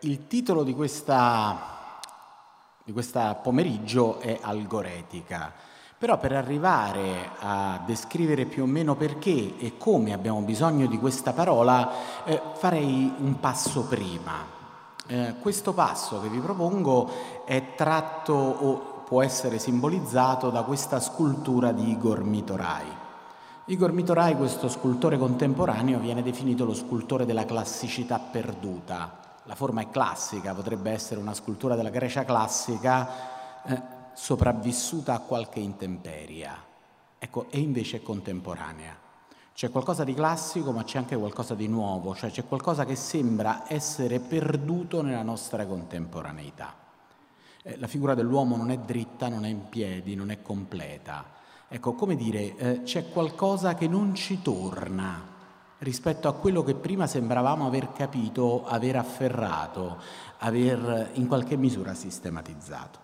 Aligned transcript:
il 0.00 0.26
titolo 0.26 0.62
di 0.62 0.74
questa, 0.74 1.98
di 2.84 2.92
questa 2.92 3.34
pomeriggio 3.34 4.18
è 4.18 4.38
Algoretica, 4.40 5.52
però 5.98 6.18
per 6.18 6.32
arrivare 6.32 7.30
a 7.38 7.82
descrivere 7.86 8.44
più 8.44 8.64
o 8.64 8.66
meno 8.66 8.94
perché 8.96 9.56
e 9.58 9.78
come 9.78 10.12
abbiamo 10.12 10.40
bisogno 10.40 10.86
di 10.86 10.98
questa 10.98 11.32
parola 11.32 12.24
eh, 12.24 12.40
farei 12.54 13.12
un 13.18 13.40
passo 13.40 13.84
prima. 13.84 14.54
Eh, 15.08 15.36
questo 15.40 15.72
passo 15.72 16.20
che 16.20 16.28
vi 16.28 16.38
propongo 16.38 17.44
è 17.44 17.74
tratto 17.76 18.34
o 18.34 19.02
può 19.06 19.22
essere 19.22 19.58
simbolizzato 19.58 20.50
da 20.50 20.62
questa 20.62 21.00
scultura 21.00 21.72
di 21.72 21.90
Igor 21.90 22.24
Mitorai. 22.24 23.04
Igor 23.66 23.92
Mitorai, 23.92 24.36
questo 24.36 24.68
scultore 24.68 25.16
contemporaneo, 25.16 25.98
viene 25.98 26.22
definito 26.22 26.64
lo 26.64 26.74
scultore 26.74 27.24
della 27.24 27.44
classicità 27.44 28.18
perduta. 28.18 29.25
La 29.46 29.54
forma 29.54 29.80
è 29.80 29.90
classica, 29.90 30.54
potrebbe 30.54 30.90
essere 30.90 31.20
una 31.20 31.32
scultura 31.32 31.76
della 31.76 31.90
Grecia 31.90 32.24
classica 32.24 33.62
eh, 33.64 33.82
sopravvissuta 34.12 35.14
a 35.14 35.20
qualche 35.20 35.60
intemperia. 35.60 36.56
Ecco, 37.16 37.46
e 37.50 37.60
invece 37.60 37.98
è 37.98 38.02
contemporanea. 38.02 38.96
C'è 39.54 39.70
qualcosa 39.70 40.02
di 40.02 40.14
classico, 40.14 40.72
ma 40.72 40.82
c'è 40.82 40.98
anche 40.98 41.16
qualcosa 41.16 41.54
di 41.54 41.68
nuovo, 41.68 42.14
cioè 42.14 42.30
c'è 42.30 42.44
qualcosa 42.44 42.84
che 42.84 42.96
sembra 42.96 43.64
essere 43.68 44.18
perduto 44.18 45.00
nella 45.00 45.22
nostra 45.22 45.64
contemporaneità. 45.64 46.74
Eh, 47.62 47.78
la 47.78 47.86
figura 47.86 48.14
dell'uomo 48.14 48.56
non 48.56 48.70
è 48.70 48.78
dritta, 48.78 49.28
non 49.28 49.44
è 49.44 49.48
in 49.48 49.68
piedi, 49.68 50.16
non 50.16 50.30
è 50.30 50.42
completa. 50.42 51.24
Ecco, 51.68 51.94
come 51.94 52.16
dire, 52.16 52.56
eh, 52.56 52.82
c'è 52.82 53.10
qualcosa 53.10 53.74
che 53.74 53.86
non 53.86 54.12
ci 54.12 54.42
torna 54.42 55.34
rispetto 55.86 56.26
a 56.26 56.34
quello 56.34 56.64
che 56.64 56.74
prima 56.74 57.06
sembravamo 57.06 57.64
aver 57.64 57.92
capito, 57.92 58.66
aver 58.66 58.96
afferrato, 58.96 59.98
aver 60.38 61.10
in 61.12 61.28
qualche 61.28 61.56
misura 61.56 61.94
sistematizzato. 61.94 62.98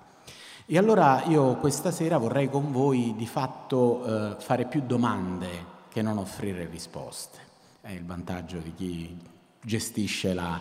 E 0.66 0.77
allora 0.77 1.22
io 1.27 1.55
questa 1.56 1.92
sera 1.92 2.19
vorrei 2.19 2.50
con 2.50 2.72
voi 2.72 3.14
di 3.16 3.27
fatto 3.27 4.05
eh, 4.05 4.36
fare 4.41 4.66
più 4.66 4.83
domande 4.84 5.80
che 5.91 6.03
non 6.03 6.19
offrire 6.19 6.66
risposte. 6.66 7.38
È 7.80 7.92
il 7.92 8.05
vantaggio 8.05 8.58
di 8.58 8.75
chi 8.75 9.16
gestisce 9.60 10.34
la, 10.34 10.60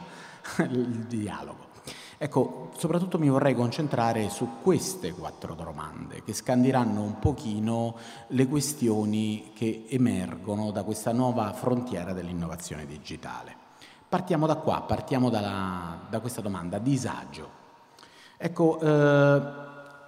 il 0.70 1.06
dialogo. 1.08 1.71
Ecco, 2.24 2.70
soprattutto 2.78 3.18
mi 3.18 3.30
vorrei 3.30 3.56
concentrare 3.56 4.30
su 4.30 4.48
queste 4.62 5.12
quattro 5.12 5.56
domande 5.56 6.22
che 6.24 6.34
scandiranno 6.34 7.02
un 7.02 7.18
pochino 7.18 7.96
le 8.28 8.46
questioni 8.46 9.54
che 9.56 9.86
emergono 9.90 10.70
da 10.70 10.84
questa 10.84 11.14
nuova 11.14 11.52
frontiera 11.54 12.14
dell'innovazione 12.14 12.86
digitale. 12.86 13.56
Partiamo 14.08 14.46
da 14.46 14.58
qua, 14.58 14.84
partiamo 14.84 15.32
dalla, 15.32 16.02
da 16.12 16.20
questa 16.20 16.42
domanda, 16.42 16.78
disagio. 16.78 17.50
Ecco, 18.38 18.80
eh, 18.80 19.42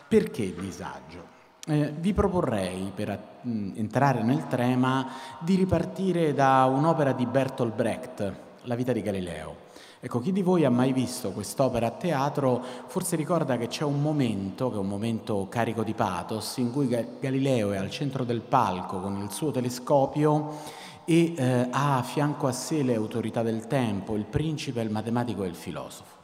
perché 0.07 0.53
disagio? 0.53 1.25
Eh, 1.65 1.93
vi 1.97 2.13
proporrei, 2.13 2.91
per 2.93 3.39
mh, 3.41 3.49
mm, 3.49 3.71
entrare 3.77 4.21
nel 4.21 4.45
tema, 4.45 5.07
di 5.39 5.55
ripartire 5.55 6.35
da 6.35 6.65
un'opera 6.65 7.11
di 7.11 7.25
Bertolt 7.25 7.73
Brecht, 7.73 8.33
La 8.65 8.75
vita 8.75 8.91
di 8.91 9.01
Galileo. 9.01 9.62
Ecco, 10.05 10.19
chi 10.19 10.33
di 10.33 10.41
voi 10.41 10.65
ha 10.65 10.69
mai 10.69 10.91
visto 10.91 11.31
quest'opera 11.31 11.87
a 11.87 11.91
teatro 11.91 12.61
forse 12.87 13.15
ricorda 13.15 13.55
che 13.55 13.67
c'è 13.67 13.85
un 13.85 14.01
momento, 14.01 14.69
che 14.69 14.75
è 14.75 14.79
un 14.79 14.89
momento 14.89 15.47
carico 15.49 15.81
di 15.81 15.93
pathos, 15.93 16.57
in 16.57 16.73
cui 16.73 16.89
Galileo 17.21 17.71
è 17.71 17.77
al 17.77 17.89
centro 17.89 18.25
del 18.25 18.41
palco 18.41 18.99
con 18.99 19.21
il 19.21 19.31
suo 19.31 19.51
telescopio 19.51 20.57
e 21.05 21.33
eh, 21.37 21.67
ha 21.71 21.99
a 21.99 22.03
fianco 22.03 22.47
a 22.47 22.51
sé 22.51 22.83
le 22.83 22.95
autorità 22.95 23.43
del 23.43 23.65
tempo, 23.67 24.17
il 24.17 24.25
principe, 24.25 24.81
il 24.81 24.89
matematico 24.89 25.45
e 25.45 25.47
il 25.47 25.55
filosofo, 25.55 26.17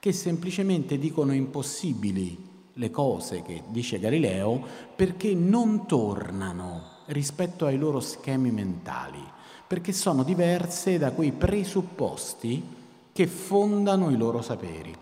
che 0.00 0.10
semplicemente 0.10 0.98
dicono 0.98 1.32
impossibili 1.32 2.48
le 2.72 2.90
cose 2.90 3.42
che 3.42 3.62
dice 3.68 4.00
Galileo 4.00 4.60
perché 4.96 5.36
non 5.36 5.86
tornano 5.86 6.82
rispetto 7.06 7.64
ai 7.64 7.78
loro 7.78 8.00
schemi 8.00 8.50
mentali, 8.50 9.22
perché 9.68 9.92
sono 9.92 10.24
diverse 10.24 10.98
da 10.98 11.12
quei 11.12 11.30
presupposti 11.30 12.78
che 13.12 13.26
fondano 13.26 14.10
i 14.10 14.16
loro 14.16 14.42
saperi. 14.42 14.94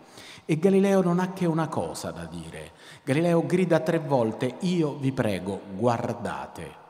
E 0.44 0.58
Galileo 0.58 1.02
non 1.02 1.18
ha 1.18 1.32
che 1.32 1.44
una 1.44 1.68
cosa 1.68 2.10
da 2.10 2.24
dire. 2.24 2.72
Galileo 3.04 3.44
grida 3.44 3.80
tre 3.80 3.98
volte, 3.98 4.56
io 4.60 4.94
vi 4.94 5.12
prego, 5.12 5.60
guardate. 5.76 6.86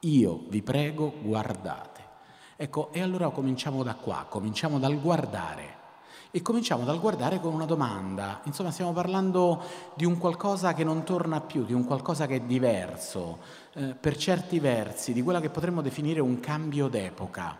Io 0.00 0.44
vi 0.48 0.62
prego, 0.62 1.12
guardate. 1.20 2.02
Ecco, 2.56 2.90
e 2.92 3.02
allora 3.02 3.28
cominciamo 3.30 3.82
da 3.82 3.94
qua, 3.94 4.24
cominciamo 4.28 4.78
dal 4.78 4.98
guardare. 5.00 5.82
E 6.30 6.40
cominciamo 6.40 6.84
dal 6.84 6.98
guardare 6.98 7.40
con 7.40 7.52
una 7.52 7.66
domanda. 7.66 8.40
Insomma, 8.44 8.70
stiamo 8.70 8.92
parlando 8.92 9.62
di 9.94 10.04
un 10.04 10.16
qualcosa 10.16 10.72
che 10.72 10.82
non 10.82 11.04
torna 11.04 11.40
più, 11.40 11.64
di 11.64 11.74
un 11.74 11.84
qualcosa 11.84 12.26
che 12.26 12.36
è 12.36 12.40
diverso, 12.40 13.38
eh, 13.74 13.94
per 13.94 14.16
certi 14.16 14.58
versi, 14.60 15.12
di 15.12 15.22
quella 15.22 15.40
che 15.40 15.50
potremmo 15.50 15.82
definire 15.82 16.20
un 16.20 16.40
cambio 16.40 16.88
d'epoca. 16.88 17.56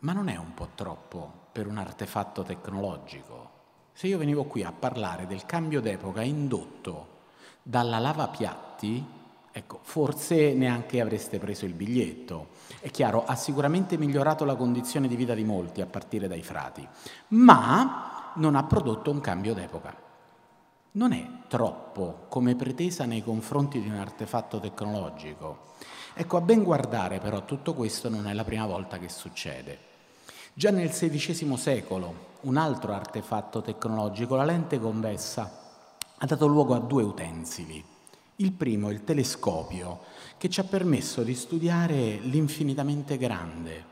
Ma 0.00 0.12
non 0.12 0.28
è 0.28 0.36
un 0.36 0.54
po' 0.54 0.68
troppo? 0.74 1.39
Per 1.52 1.66
un 1.66 1.78
artefatto 1.78 2.42
tecnologico. 2.42 3.50
Se 3.92 4.06
io 4.06 4.18
venivo 4.18 4.44
qui 4.44 4.62
a 4.62 4.72
parlare 4.72 5.26
del 5.26 5.44
cambio 5.44 5.80
d'epoca 5.80 6.22
indotto 6.22 7.18
dalla 7.62 7.98
lavapiatti, 7.98 9.04
ecco, 9.52 9.80
forse 9.82 10.54
neanche 10.54 11.00
avreste 11.00 11.38
preso 11.38 11.66
il 11.66 11.74
biglietto. 11.74 12.48
È 12.80 12.90
chiaro, 12.90 13.24
ha 13.24 13.34
sicuramente 13.34 13.98
migliorato 13.98 14.44
la 14.44 14.54
condizione 14.54 15.08
di 15.08 15.16
vita 15.16 15.34
di 15.34 15.44
molti, 15.44 15.80
a 15.80 15.86
partire 15.86 16.28
dai 16.28 16.42
frati, 16.42 16.86
ma 17.28 18.32
non 18.36 18.54
ha 18.54 18.64
prodotto 18.64 19.10
un 19.10 19.20
cambio 19.20 19.54
d'epoca. 19.54 19.94
Non 20.92 21.12
è 21.12 21.28
troppo 21.46 22.26
come 22.28 22.56
pretesa 22.56 23.04
nei 23.04 23.22
confronti 23.22 23.80
di 23.80 23.88
un 23.88 23.96
artefatto 23.96 24.58
tecnologico. 24.60 25.68
Ecco, 26.14 26.36
a 26.36 26.40
ben 26.40 26.62
guardare 26.62 27.18
però 27.18 27.44
tutto 27.44 27.74
questo 27.74 28.08
non 28.08 28.26
è 28.26 28.32
la 28.32 28.44
prima 28.44 28.66
volta 28.66 28.98
che 28.98 29.08
succede. 29.08 29.89
Già 30.52 30.70
nel 30.70 30.90
XVI 30.90 31.56
secolo 31.56 32.28
un 32.42 32.56
altro 32.56 32.92
artefatto 32.92 33.62
tecnologico, 33.62 34.34
la 34.34 34.44
lente 34.44 34.80
convessa, 34.80 35.58
ha 36.18 36.26
dato 36.26 36.46
luogo 36.48 36.74
a 36.74 36.80
due 36.80 37.04
utensili. 37.04 37.82
Il 38.36 38.52
primo, 38.52 38.90
il 38.90 39.04
telescopio, 39.04 40.00
che 40.36 40.50
ci 40.50 40.58
ha 40.58 40.64
permesso 40.64 41.22
di 41.22 41.34
studiare 41.34 42.18
l'infinitamente 42.18 43.16
grande. 43.16 43.84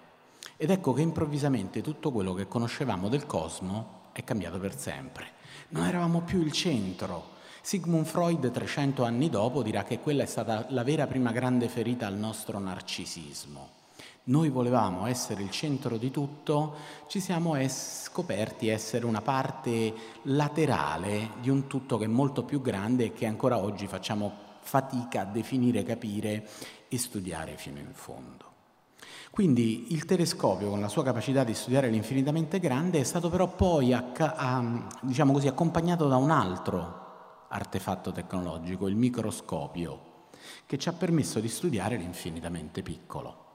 Ed 0.56 0.70
ecco 0.70 0.92
che 0.92 1.02
improvvisamente 1.02 1.80
tutto 1.80 2.10
quello 2.10 2.34
che 2.34 2.48
conoscevamo 2.48 3.08
del 3.08 3.24
cosmo 3.24 4.10
è 4.12 4.24
cambiato 4.24 4.58
per 4.58 4.76
sempre. 4.76 5.26
Non 5.68 5.86
eravamo 5.86 6.22
più 6.22 6.40
il 6.42 6.50
centro. 6.50 7.36
Sigmund 7.62 8.06
Freud, 8.06 8.50
300 8.50 9.04
anni 9.04 9.30
dopo, 9.30 9.62
dirà 9.62 9.84
che 9.84 10.00
quella 10.00 10.24
è 10.24 10.26
stata 10.26 10.66
la 10.70 10.82
vera 10.82 11.06
prima 11.06 11.30
grande 11.30 11.68
ferita 11.68 12.06
al 12.06 12.16
nostro 12.16 12.58
narcisismo 12.58 13.77
noi 14.28 14.48
volevamo 14.50 15.06
essere 15.06 15.42
il 15.42 15.50
centro 15.50 15.96
di 15.96 16.10
tutto, 16.10 16.74
ci 17.06 17.20
siamo 17.20 17.54
es- 17.56 18.04
scoperti 18.04 18.68
essere 18.68 19.06
una 19.06 19.22
parte 19.22 19.94
laterale 20.22 21.30
di 21.40 21.50
un 21.50 21.66
tutto 21.66 21.98
che 21.98 22.04
è 22.04 22.08
molto 22.08 22.44
più 22.44 22.60
grande 22.60 23.06
e 23.06 23.12
che 23.12 23.26
ancora 23.26 23.58
oggi 23.58 23.86
facciamo 23.86 24.46
fatica 24.60 25.22
a 25.22 25.24
definire, 25.24 25.82
capire 25.82 26.46
e 26.88 26.98
studiare 26.98 27.56
fino 27.56 27.78
in 27.78 27.92
fondo. 27.92 28.46
Quindi 29.30 29.92
il 29.92 30.04
telescopio, 30.04 30.68
con 30.68 30.80
la 30.80 30.88
sua 30.88 31.04
capacità 31.04 31.44
di 31.44 31.54
studiare 31.54 31.88
l'infinitamente 31.88 32.58
grande, 32.58 33.00
è 33.00 33.04
stato 33.04 33.30
però 33.30 33.46
poi 33.46 33.92
acca- 33.92 34.36
a, 34.36 34.88
diciamo 35.00 35.32
così, 35.32 35.48
accompagnato 35.48 36.06
da 36.08 36.16
un 36.16 36.30
altro 36.30 37.46
artefatto 37.48 38.12
tecnologico, 38.12 38.88
il 38.88 38.96
microscopio, 38.96 40.26
che 40.66 40.76
ci 40.76 40.88
ha 40.88 40.92
permesso 40.92 41.40
di 41.40 41.48
studiare 41.48 41.96
l'infinitamente 41.96 42.82
piccolo. 42.82 43.47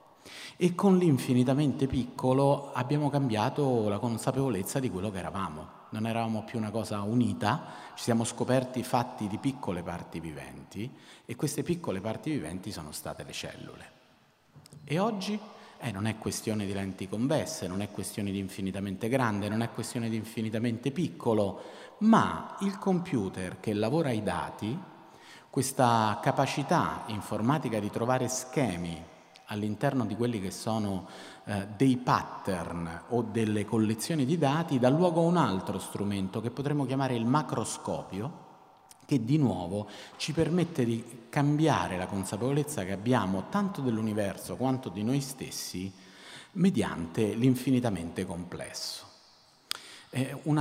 E 0.56 0.74
con 0.74 0.98
l'infinitamente 0.98 1.86
piccolo 1.86 2.72
abbiamo 2.72 3.10
cambiato 3.10 3.88
la 3.88 3.98
consapevolezza 3.98 4.78
di 4.80 4.90
quello 4.90 5.10
che 5.10 5.18
eravamo. 5.18 5.82
Non 5.90 6.06
eravamo 6.06 6.44
più 6.44 6.58
una 6.58 6.70
cosa 6.70 7.02
unita, 7.02 7.66
ci 7.94 8.04
siamo 8.04 8.24
scoperti 8.24 8.82
fatti 8.82 9.28
di 9.28 9.38
piccole 9.38 9.82
parti 9.82 10.20
viventi 10.20 10.90
e 11.24 11.36
queste 11.36 11.62
piccole 11.62 12.00
parti 12.00 12.30
viventi 12.30 12.72
sono 12.72 12.90
state 12.90 13.22
le 13.22 13.32
cellule. 13.32 13.92
E 14.84 14.98
oggi 14.98 15.38
eh, 15.78 15.90
non 15.90 16.06
è 16.06 16.18
questione 16.18 16.66
di 16.66 16.72
lenti 16.72 17.08
convesse, 17.08 17.68
non 17.68 17.80
è 17.80 17.90
questione 17.90 18.30
di 18.30 18.38
infinitamente 18.38 19.08
grande, 19.08 19.48
non 19.48 19.62
è 19.62 19.70
questione 19.70 20.08
di 20.08 20.16
infinitamente 20.16 20.90
piccolo, 20.90 21.62
ma 21.98 22.56
il 22.60 22.78
computer 22.78 23.60
che 23.60 23.72
lavora 23.72 24.08
ai 24.08 24.22
dati, 24.22 24.76
questa 25.50 26.18
capacità 26.22 27.04
informatica 27.06 27.78
di 27.78 27.90
trovare 27.90 28.28
schemi 28.28 29.12
all'interno 29.46 30.04
di 30.04 30.16
quelli 30.16 30.40
che 30.40 30.50
sono 30.50 31.08
eh, 31.44 31.66
dei 31.76 31.96
pattern 31.96 33.02
o 33.08 33.22
delle 33.22 33.64
collezioni 33.64 34.24
di 34.24 34.38
dati 34.38 34.78
dà 34.78 34.88
luogo 34.88 35.20
a 35.20 35.24
un 35.24 35.36
altro 35.36 35.78
strumento 35.78 36.40
che 36.40 36.50
potremmo 36.50 36.86
chiamare 36.86 37.14
il 37.14 37.26
macroscopio, 37.26 38.42
che 39.06 39.24
di 39.24 39.36
nuovo 39.36 39.88
ci 40.16 40.32
permette 40.32 40.84
di 40.84 41.26
cambiare 41.28 41.96
la 41.96 42.06
consapevolezza 42.06 42.84
che 42.84 42.92
abbiamo 42.92 43.44
tanto 43.50 43.80
dell'universo 43.80 44.56
quanto 44.56 44.88
di 44.88 45.02
noi 45.02 45.20
stessi 45.20 45.92
mediante 46.52 47.34
l'infinitamente 47.34 48.24
complesso. 48.24 49.04
Eh, 50.10 50.38
un 50.44 50.58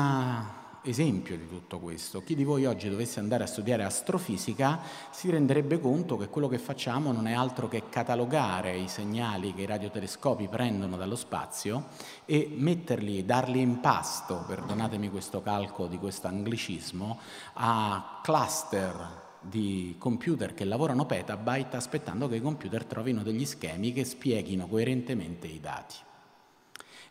esempio 0.84 1.38
di 1.38 1.48
tutto 1.48 1.80
questo, 1.80 2.22
chi 2.22 2.36
di 2.36 2.44
voi 2.44 2.66
oggi 2.66 2.90
dovesse 2.90 3.20
andare 3.20 3.44
a 3.44 3.48
studiare 3.48 3.84
astrofisica 3.84 4.82
si 5.12 5.30
renderebbe 5.30 5.80
conto 5.80 6.18
che 6.18 6.28
quello 6.28 6.48
che 6.48 6.58
facciamo 6.58 7.12
non 7.12 7.28
è 7.28 7.34
altro 7.34 7.68
che 7.68 7.84
catalogare 7.90 8.78
i 8.78 8.88
segnali 8.88 9.54
che 9.54 9.62
i 9.62 9.66
radiotelescopi 9.66 10.48
prendono 10.48 10.98
dallo 10.98 11.16
spazio 11.16 11.88
e 12.26 12.54
metterli, 12.56 13.26
darli 13.26 13.62
in 13.62 13.80
pasto, 13.80 14.44
perdonatemi 14.46 15.10
questo 15.10 15.42
calco 15.42 15.88
di 15.88 15.98
questo 15.98 16.28
anglicismo, 16.28 17.20
a 17.54 18.20
cluster 18.22 19.22
di 19.40 19.96
computer 19.98 20.54
che 20.54 20.66
lavorano 20.66 21.06
petabyte 21.06 21.76
aspettando 21.76 22.28
che 22.28 22.38
i 22.38 22.42
computer 22.42 22.86
trovino 22.86 23.24
degli 23.24 23.46
schemi 23.46 23.92
che 23.92 24.06
spieghino 24.06 24.68
coerentemente 24.68 25.48
i 25.48 25.60
dati. 25.60 25.96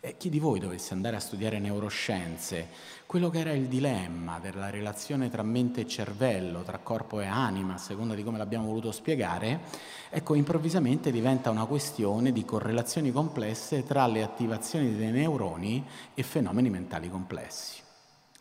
E 0.05 0.17
chi 0.17 0.31
di 0.31 0.41
voi 0.41 0.59
dovesse 0.59 0.95
andare 0.95 1.15
a 1.15 1.21
studiare 1.21 1.61
neuroscienze, 1.61 2.71
quello 3.07 3.31
che 3.31 3.39
era 3.39 3.53
il 3.53 3.69
dilemma 3.69 4.41
della 4.41 4.69
relazione 4.69 5.31
tra 5.31 5.45
mente 5.45 5.83
e 5.83 5.87
cervello, 5.87 6.63
tra 6.63 6.79
corpo 6.79 7.21
e 7.21 7.27
anima, 7.27 7.75
a 7.75 7.79
seconda 7.79 8.17
di 8.17 8.25
come 8.25 8.37
l'abbiamo 8.37 8.67
voluto 8.67 8.91
spiegare, 8.91 9.61
ecco, 10.11 10.35
improvvisamente 10.35 11.13
diventa 11.13 11.51
una 11.51 11.67
questione 11.67 12.33
di 12.33 12.45
correlazioni 12.45 13.13
complesse 13.13 13.85
tra 13.85 14.09
le 14.09 14.25
attivazioni 14.25 14.97
dei 14.97 15.13
neuroni 15.13 15.87
e 16.15 16.23
fenomeni 16.25 16.69
mentali 16.69 17.09
complessi. 17.09 17.81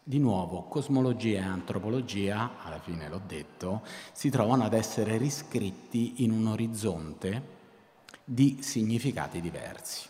Di 0.02 0.18
nuovo, 0.18 0.64
cosmologia 0.64 1.42
e 1.42 1.44
antropologia, 1.44 2.54
alla 2.64 2.80
fine 2.80 3.08
l'ho 3.08 3.22
detto, 3.24 3.84
si 4.14 4.32
trovano 4.32 4.64
ad 4.64 4.74
essere 4.74 5.18
riscritti 5.18 6.24
in 6.24 6.32
un 6.32 6.48
orizzonte 6.48 7.60
di 8.24 8.58
significati 8.62 9.40
diversi. 9.40 10.10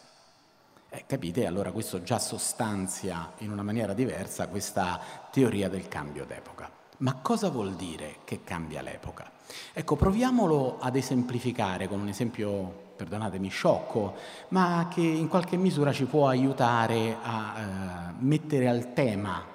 Eh, 0.93 1.05
capite? 1.07 1.45
Allora 1.45 1.71
questo 1.71 2.03
già 2.03 2.19
sostanzia 2.19 3.31
in 3.37 3.49
una 3.49 3.63
maniera 3.63 3.93
diversa 3.93 4.49
questa 4.49 4.99
teoria 5.31 5.69
del 5.69 5.87
cambio 5.87 6.25
d'epoca. 6.25 6.69
Ma 6.97 7.13
cosa 7.21 7.47
vuol 7.47 7.75
dire 7.75 8.17
che 8.25 8.43
cambia 8.43 8.81
l'epoca? 8.81 9.31
Ecco, 9.71 9.95
proviamolo 9.95 10.79
ad 10.81 10.97
esemplificare 10.97 11.87
con 11.87 12.01
un 12.01 12.09
esempio 12.09 12.89
perdonatemi, 12.97 13.47
sciocco, 13.47 14.15
ma 14.49 14.89
che 14.93 14.99
in 14.99 15.29
qualche 15.29 15.55
misura 15.55 15.93
ci 15.93 16.03
può 16.03 16.27
aiutare 16.27 17.15
a 17.23 17.53
eh, 17.55 18.13
mettere 18.19 18.67
al 18.67 18.91
tema 18.91 19.45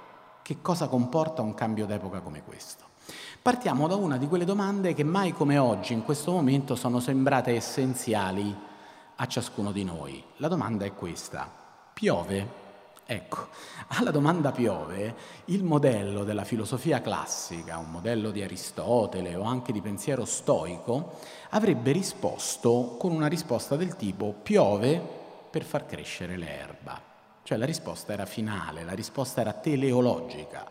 che 0.41 0.63
cosa 0.63 0.89
comporta 0.89 1.43
un 1.43 1.53
cambio 1.53 1.85
d'epoca 1.85 2.21
come 2.21 2.43
questo? 2.45 2.85
Partiamo 3.43 3.87
da 3.87 3.97
una 3.97 4.17
di 4.17 4.27
quelle 4.27 4.47
domande 4.47 4.95
che 4.95 5.05
mai 5.05 5.33
come 5.33 5.59
oggi, 5.59 5.93
in 5.93 6.03
questo 6.03 6.33
momento, 6.33 6.77
sono 6.77 6.99
sembrate 6.99 7.55
essenziali 7.55 8.75
a 9.17 9.27
ciascuno 9.27 9.73
di 9.73 9.85
noi. 9.85 10.23
La 10.37 10.49
domanda 10.49 10.85
è 10.85 10.95
questa. 10.95 11.51
Piove? 11.93 12.65
Ecco, 13.09 13.49
alla 13.99 14.11
domanda 14.11 14.51
piove, 14.51 15.15
il 15.47 15.63
modello 15.63 16.25
della 16.25 16.45
filosofia 16.45 17.01
classica, 17.01 17.79
un 17.79 17.91
modello 17.91 18.31
di 18.31 18.43
Aristotele 18.43 19.37
o 19.37 19.45
anche 19.45 19.73
di 19.73 19.81
pensiero 19.81 20.25
stoico, 20.25 21.19
avrebbe 21.51 21.93
risposto 21.93 22.97
con 22.99 23.13
una 23.13 23.29
risposta 23.29 23.77
del 23.77 23.95
tipo 23.95 24.33
piove 24.33 25.01
per 25.51 25.63
far 25.63 25.87
crescere 25.87 26.37
l'erba. 26.37 27.01
Cioè 27.47 27.59
la 27.59 27.65
risposta 27.65 28.13
era 28.13 28.27
finale, 28.27 28.83
la 28.83 28.93
risposta 28.93 29.41
era 29.41 29.53
teleologica. 29.53 30.67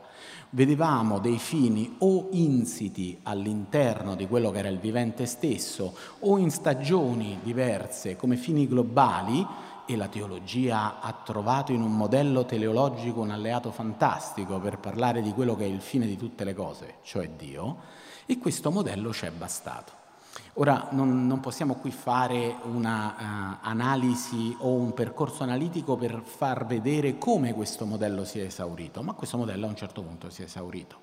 Vedevamo 0.49 1.19
dei 1.19 1.37
fini 1.37 1.95
o 1.99 2.27
insiti 2.31 3.17
all'interno 3.23 4.13
di 4.13 4.27
quello 4.27 4.51
che 4.51 4.57
era 4.57 4.67
il 4.67 4.79
vivente 4.79 5.25
stesso 5.25 5.95
o 6.19 6.37
in 6.37 6.51
stagioni 6.51 7.39
diverse 7.41 8.17
come 8.17 8.35
fini 8.35 8.67
globali 8.67 9.47
e 9.85 9.95
la 9.95 10.09
teologia 10.09 10.99
ha 10.99 11.13
trovato 11.23 11.71
in 11.71 11.81
un 11.81 11.95
modello 11.95 12.43
teleologico 12.43 13.21
un 13.21 13.31
alleato 13.31 13.71
fantastico 13.71 14.59
per 14.59 14.77
parlare 14.77 15.21
di 15.21 15.31
quello 15.31 15.55
che 15.55 15.63
è 15.63 15.69
il 15.69 15.79
fine 15.79 16.05
di 16.05 16.17
tutte 16.17 16.43
le 16.43 16.53
cose, 16.53 16.95
cioè 17.03 17.29
Dio, 17.29 17.77
e 18.25 18.37
questo 18.37 18.69
modello 18.69 19.13
ci 19.13 19.25
è 19.25 19.31
bastato. 19.31 20.04
Ora 20.53 20.87
non, 20.91 21.27
non 21.27 21.39
possiamo 21.39 21.75
qui 21.75 21.91
fare 21.91 22.55
un'analisi 22.63 24.55
uh, 24.59 24.65
o 24.65 24.73
un 24.73 24.93
percorso 24.93 25.43
analitico 25.43 25.95
per 25.97 26.21
far 26.23 26.65
vedere 26.65 27.17
come 27.17 27.53
questo 27.53 27.85
modello 27.85 28.23
si 28.23 28.39
è 28.39 28.43
esaurito, 28.43 29.01
ma 29.01 29.13
questo 29.13 29.37
modello 29.37 29.65
a 29.65 29.69
un 29.69 29.75
certo 29.75 30.01
punto 30.01 30.29
si 30.29 30.41
è 30.41 30.45
esaurito. 30.45 30.97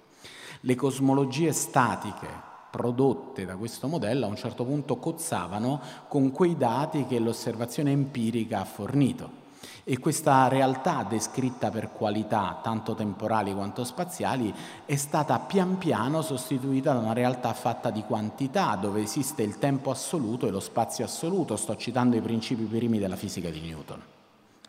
Le 0.60 0.74
cosmologie 0.74 1.52
statiche 1.52 2.50
prodotte 2.70 3.44
da 3.44 3.56
questo 3.56 3.88
modello 3.88 4.24
a 4.24 4.28
un 4.28 4.36
certo 4.36 4.64
punto 4.64 4.96
cozzavano 4.96 5.80
con 6.08 6.30
quei 6.30 6.56
dati 6.56 7.04
che 7.06 7.18
l'osservazione 7.18 7.90
empirica 7.90 8.60
ha 8.60 8.64
fornito. 8.64 9.41
E 9.84 9.98
questa 9.98 10.46
realtà 10.46 11.04
descritta 11.08 11.70
per 11.70 11.90
qualità 11.90 12.60
tanto 12.62 12.94
temporali 12.94 13.52
quanto 13.52 13.82
spaziali 13.82 14.54
è 14.84 14.94
stata 14.94 15.40
pian 15.40 15.76
piano 15.76 16.22
sostituita 16.22 16.92
da 16.92 17.00
una 17.00 17.12
realtà 17.12 17.52
fatta 17.52 17.90
di 17.90 18.02
quantità, 18.02 18.76
dove 18.76 19.02
esiste 19.02 19.42
il 19.42 19.58
tempo 19.58 19.90
assoluto 19.90 20.46
e 20.46 20.50
lo 20.50 20.60
spazio 20.60 21.04
assoluto. 21.04 21.56
Sto 21.56 21.76
citando 21.76 22.14
i 22.14 22.20
principi 22.20 22.62
primi 22.62 23.00
della 23.00 23.16
fisica 23.16 23.50
di 23.50 23.60
Newton. 23.60 24.00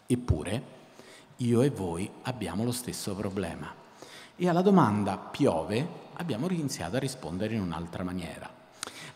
Eppure, 0.08 0.64
io 1.38 1.62
e 1.62 1.70
voi 1.70 2.10
abbiamo 2.24 2.64
lo 2.64 2.72
stesso 2.72 3.14
problema. 3.14 3.72
E 4.36 4.50
alla 4.50 4.64
domanda 4.64 5.18
piove 5.18 5.88
abbiamo 6.14 6.50
iniziato 6.50 6.96
a 6.96 7.00
rispondere 7.00 7.54
in 7.54 7.62
un'altra 7.62 8.04
maniera. 8.04 8.63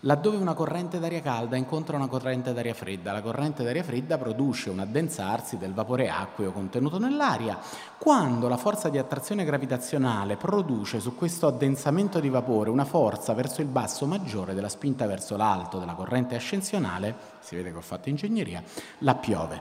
Laddove 0.02 0.38
una 0.38 0.54
corrente 0.54 1.00
d'aria 1.00 1.24
calda 1.24 1.56
incontra 1.56 1.98
una 1.98 2.06
corrente 2.06 2.54
d'aria 2.54 2.76
fredda, 2.76 3.12
la 3.12 3.24
corrente 3.24 3.64
d'aria 3.64 3.84
fredda 3.84 4.20
produce 4.20 4.70
un 4.70 4.78
addensarsi 4.78 5.58
del 5.58 5.74
vapore 5.74 6.08
acqueo 6.08 6.52
contenuto 6.52 7.00
nell'aria. 7.00 7.58
Quando 7.98 8.48
la 8.48 8.58
forza 8.58 8.90
di 8.90 9.00
attrazione 9.00 9.44
gravitazionale 9.44 10.38
produce 10.38 11.00
su 11.00 11.16
questo 11.16 11.48
addensamento 11.48 12.20
di 12.20 12.30
vapore 12.30 12.70
una 12.70 12.86
forza 12.86 13.34
verso 13.34 13.62
il 13.62 13.68
basso 13.68 14.06
maggiore 14.06 14.54
della 14.54 14.70
spinta 14.70 15.08
verso 15.08 15.36
l'alto 15.36 15.80
della 15.80 15.96
corrente 15.96 16.36
ascensionale, 16.36 17.16
si 17.40 17.56
vede 17.56 17.72
che 17.72 17.78
ho 17.78 17.82
fatto 17.82 18.10
ingegneria, 18.10 18.62
la 19.00 19.16
piove. 19.16 19.60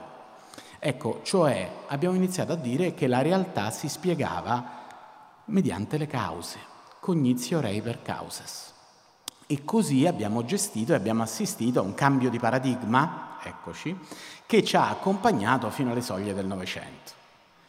Ecco, 0.79 1.21
cioè 1.23 1.67
abbiamo 1.87 2.15
iniziato 2.15 2.53
a 2.53 2.57
dire 2.57 2.93
che 2.93 3.07
la 3.07 3.23
realtà 3.23 3.71
si 3.71 3.89
spiegava 3.89 4.85
mediante 5.47 5.97
le 5.97 6.07
cause, 6.07 6.59
cognizio 7.01 7.59
rei 7.61 7.81
per 7.81 8.03
causes. 8.03 8.75
E 9.49 9.65
così 9.65 10.07
abbiamo 10.07 10.45
gestito 10.45 10.93
e 10.93 10.97
abbiamo 10.97 11.23
assistito 11.23 11.79
a 11.79 11.83
un 11.83 11.95
cambio 11.95 12.31
di 12.31 12.39
paradigma, 12.39 13.39
eccoci, 13.43 13.97
che 14.45 14.65
ci 14.65 14.77
ha 14.77 14.89
accompagnato 14.89 15.71
fino 15.71 15.93
alle 15.93 16.03
soglie 16.03 16.35
del 16.35 16.47
Novecento. 16.47 17.13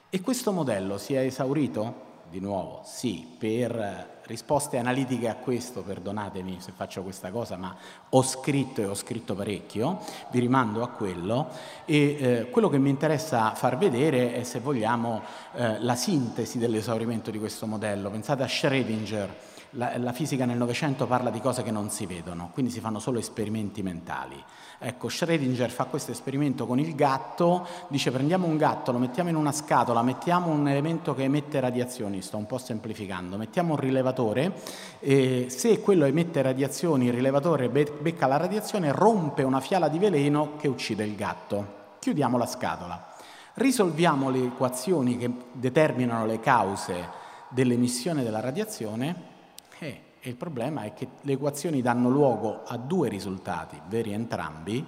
E 0.09 0.21
questo 0.21 0.51
modello 0.51 0.97
si 0.97 1.13
è 1.13 1.19
esaurito? 1.19 2.05
Di 2.29 2.39
nuovo, 2.39 2.81
sì, 2.83 3.25
per 3.37 4.15
risposte 4.25 4.77
analitiche 4.77 5.29
a 5.29 5.35
questo, 5.35 5.81
perdonatemi 5.81 6.57
se 6.59 6.73
faccio 6.75 7.01
questa 7.01 7.31
cosa, 7.31 7.55
ma 7.55 7.73
ho 8.09 8.21
scritto 8.21 8.81
e 8.81 8.85
ho 8.85 8.95
scritto 8.95 9.33
parecchio, 9.33 9.99
vi 10.31 10.39
rimando 10.39 10.83
a 10.83 10.89
quello 10.89 11.47
e 11.85 12.17
eh, 12.19 12.49
quello 12.49 12.67
che 12.67 12.79
mi 12.79 12.89
interessa 12.89 13.53
far 13.53 13.77
vedere 13.77 14.33
è, 14.33 14.43
se 14.43 14.59
vogliamo, 14.59 15.21
eh, 15.53 15.79
la 15.79 15.95
sintesi 15.95 16.57
dell'esaurimento 16.57 17.31
di 17.31 17.39
questo 17.39 17.65
modello. 17.65 18.09
Pensate 18.09 18.43
a 18.43 18.47
Schrödinger, 18.47 19.29
la, 19.71 19.97
la 19.97 20.11
fisica 20.11 20.45
nel 20.45 20.57
Novecento 20.57 21.07
parla 21.07 21.29
di 21.29 21.41
cose 21.41 21.63
che 21.63 21.71
non 21.71 21.89
si 21.89 22.05
vedono, 22.05 22.49
quindi 22.53 22.71
si 22.71 22.79
fanno 22.79 22.99
solo 22.99 23.19
esperimenti 23.19 23.83
mentali. 23.83 24.41
Ecco, 24.79 25.07
Schrödinger 25.07 25.69
fa 25.69 25.85
questo 25.85 26.11
esperimento 26.11 26.67
con 26.67 26.79
il 26.79 26.93
gatto, 26.93 27.67
dice 27.87 28.11
prendiamo 28.11 28.45
un 28.45 28.57
gatto, 28.57 28.91
lo 28.91 28.99
mettiamo 28.99 29.29
in 29.29 29.35
una 29.35 29.51
scatola, 29.51 30.03
mettiamo 30.03 30.51
un 30.51 30.67
elemento 30.67 31.15
che 31.15 31.23
emette 31.23 31.59
radiazioni, 31.59 32.21
sto 32.21 32.37
un 32.37 32.45
po' 32.45 32.59
semplificando, 32.59 33.37
mettiamo 33.37 33.73
un 33.73 33.79
rilevatore, 33.79 34.53
e 34.99 35.47
se 35.49 35.81
quello 35.81 36.05
emette 36.05 36.41
radiazioni, 36.41 37.07
il 37.07 37.13
rilevatore 37.13 37.69
becca 37.69 38.27
la 38.27 38.37
radiazione, 38.37 38.91
rompe 38.91 39.43
una 39.43 39.59
fiala 39.59 39.87
di 39.87 39.97
veleno 39.97 40.55
che 40.57 40.67
uccide 40.67 41.03
il 41.03 41.15
gatto. 41.15 41.75
Chiudiamo 41.99 42.37
la 42.37 42.45
scatola. 42.45 43.15
Risolviamo 43.55 44.29
le 44.29 44.45
equazioni 44.45 45.17
che 45.17 45.31
determinano 45.51 46.27
le 46.27 46.39
cause 46.39 47.09
dell'emissione 47.49 48.21
della 48.23 48.39
radiazione 48.39 49.35
e 49.79 50.01
il 50.21 50.35
problema 50.35 50.83
è 50.83 50.93
che 50.93 51.07
le 51.21 51.33
equazioni 51.33 51.81
danno 51.81 52.09
luogo 52.09 52.63
a 52.65 52.77
due 52.77 53.09
risultati, 53.09 53.79
veri 53.87 54.11
entrambi, 54.11 54.85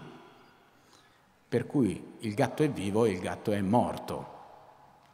per 1.48 1.66
cui 1.66 2.16
il 2.20 2.34
gatto 2.34 2.64
è 2.64 2.70
vivo 2.70 3.06
e 3.06 3.12
il 3.12 3.20
gatto 3.20 3.52
è 3.52 3.62
morto. 3.62 4.38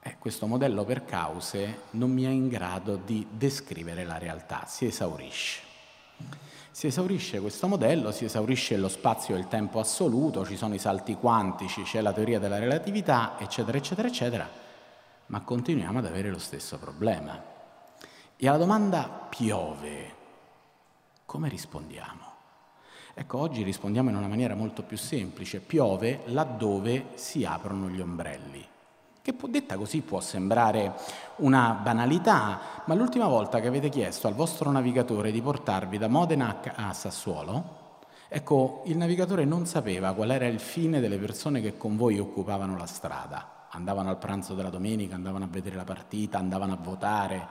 E 0.01 0.17
questo 0.20 0.48
modello 0.48 0.84
per 0.84 1.05
cause 1.05 1.84
non 1.91 2.12
mi 2.12 2.24
è 2.24 2.29
in 2.29 2.48
grado 2.48 2.96
di 2.96 3.25
descrivere 3.32 4.03
la 4.03 4.17
realtà, 4.17 4.65
si 4.67 4.86
esaurisce. 4.86 5.62
Si 6.70 6.88
esaurisce 6.88 7.39
questo 7.39 7.67
modello, 7.67 8.12
si 8.12 8.25
esaurisce 8.25 8.77
lo 8.77 8.89
spazio 8.89 9.36
e 9.36 9.39
il 9.39 9.48
tempo 9.48 9.79
assoluto, 9.79 10.46
ci 10.46 10.58
sono 10.58 10.74
i 10.74 10.79
salti 10.79 11.15
quantici, 11.15 11.84
c'è 11.84 12.01
la 12.01 12.12
teoria 12.12 12.38
della 12.38 12.60
relatività, 12.60 13.36
eccetera, 13.39 13.77
eccetera, 13.77 14.08
eccetera, 14.08 14.50
ma 15.27 15.41
continuiamo 15.41 16.00
ad 16.00 16.05
avere 16.05 16.29
lo 16.29 16.39
stesso 16.39 16.77
problema. 16.77 17.54
E 18.37 18.49
alla 18.49 18.57
domanda 18.57 19.27
piove, 19.29 20.13
come 21.25 21.47
rispondiamo? 21.47 22.23
Ecco, 23.13 23.37
oggi 23.37 23.63
rispondiamo 23.63 24.09
in 24.09 24.17
una 24.17 24.27
maniera 24.27 24.55
molto 24.55 24.83
più 24.83 24.97
semplice. 24.97 25.61
Piove 25.61 26.23
laddove 26.25 27.11
si 27.13 27.45
aprono 27.45 27.87
gli 27.87 28.01
ombrelli. 28.01 28.67
che 29.21 29.33
detta 29.47 29.77
così 29.77 30.01
può 30.01 30.19
sembrare 30.19 30.95
una 31.37 31.79
banalità, 31.81 32.59
ma 32.85 32.93
l'ultima 32.93 33.27
volta 33.27 33.61
che 33.61 33.67
avete 33.67 33.87
chiesto 33.87 34.27
al 34.27 34.35
vostro 34.35 34.69
navigatore 34.69 35.31
di 35.31 35.41
portarvi 35.41 35.97
da 35.97 36.09
Modena 36.09 36.59
a 36.75 36.91
Sassuolo, 36.91 38.01
ecco, 38.27 38.83
il 38.85 38.97
navigatore 38.97 39.45
non 39.45 39.65
sapeva 39.65 40.13
qual 40.13 40.31
era 40.31 40.45
il 40.45 40.59
fine 40.59 40.99
delle 40.99 41.17
persone 41.17 41.61
che 41.61 41.77
con 41.77 41.95
voi 41.95 42.19
occupavano 42.19 42.75
la 42.77 42.85
strada. 42.85 43.67
Andavano 43.69 44.09
al 44.09 44.17
pranzo 44.17 44.53
della 44.53 44.69
domenica, 44.69 45.15
andavano 45.15 45.45
a 45.45 45.49
vedere 45.49 45.77
la 45.77 45.83
partita, 45.85 46.37
andavano 46.37 46.73
a 46.73 46.77
votare. 46.79 47.47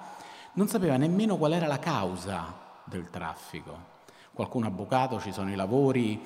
Non 0.55 0.69
sapeva 0.69 0.97
nemmeno 0.97 1.37
qual 1.37 1.53
era 1.53 1.67
la 1.67 1.79
causa 1.79 2.55
del 2.85 3.11
traffico. 3.11 3.93
Qualcuno 4.33 4.67
ha 4.67 4.71
bucato, 4.71 5.21
ci 5.21 5.33
sono 5.33 5.51
i 5.51 5.57
lavori 5.57 6.23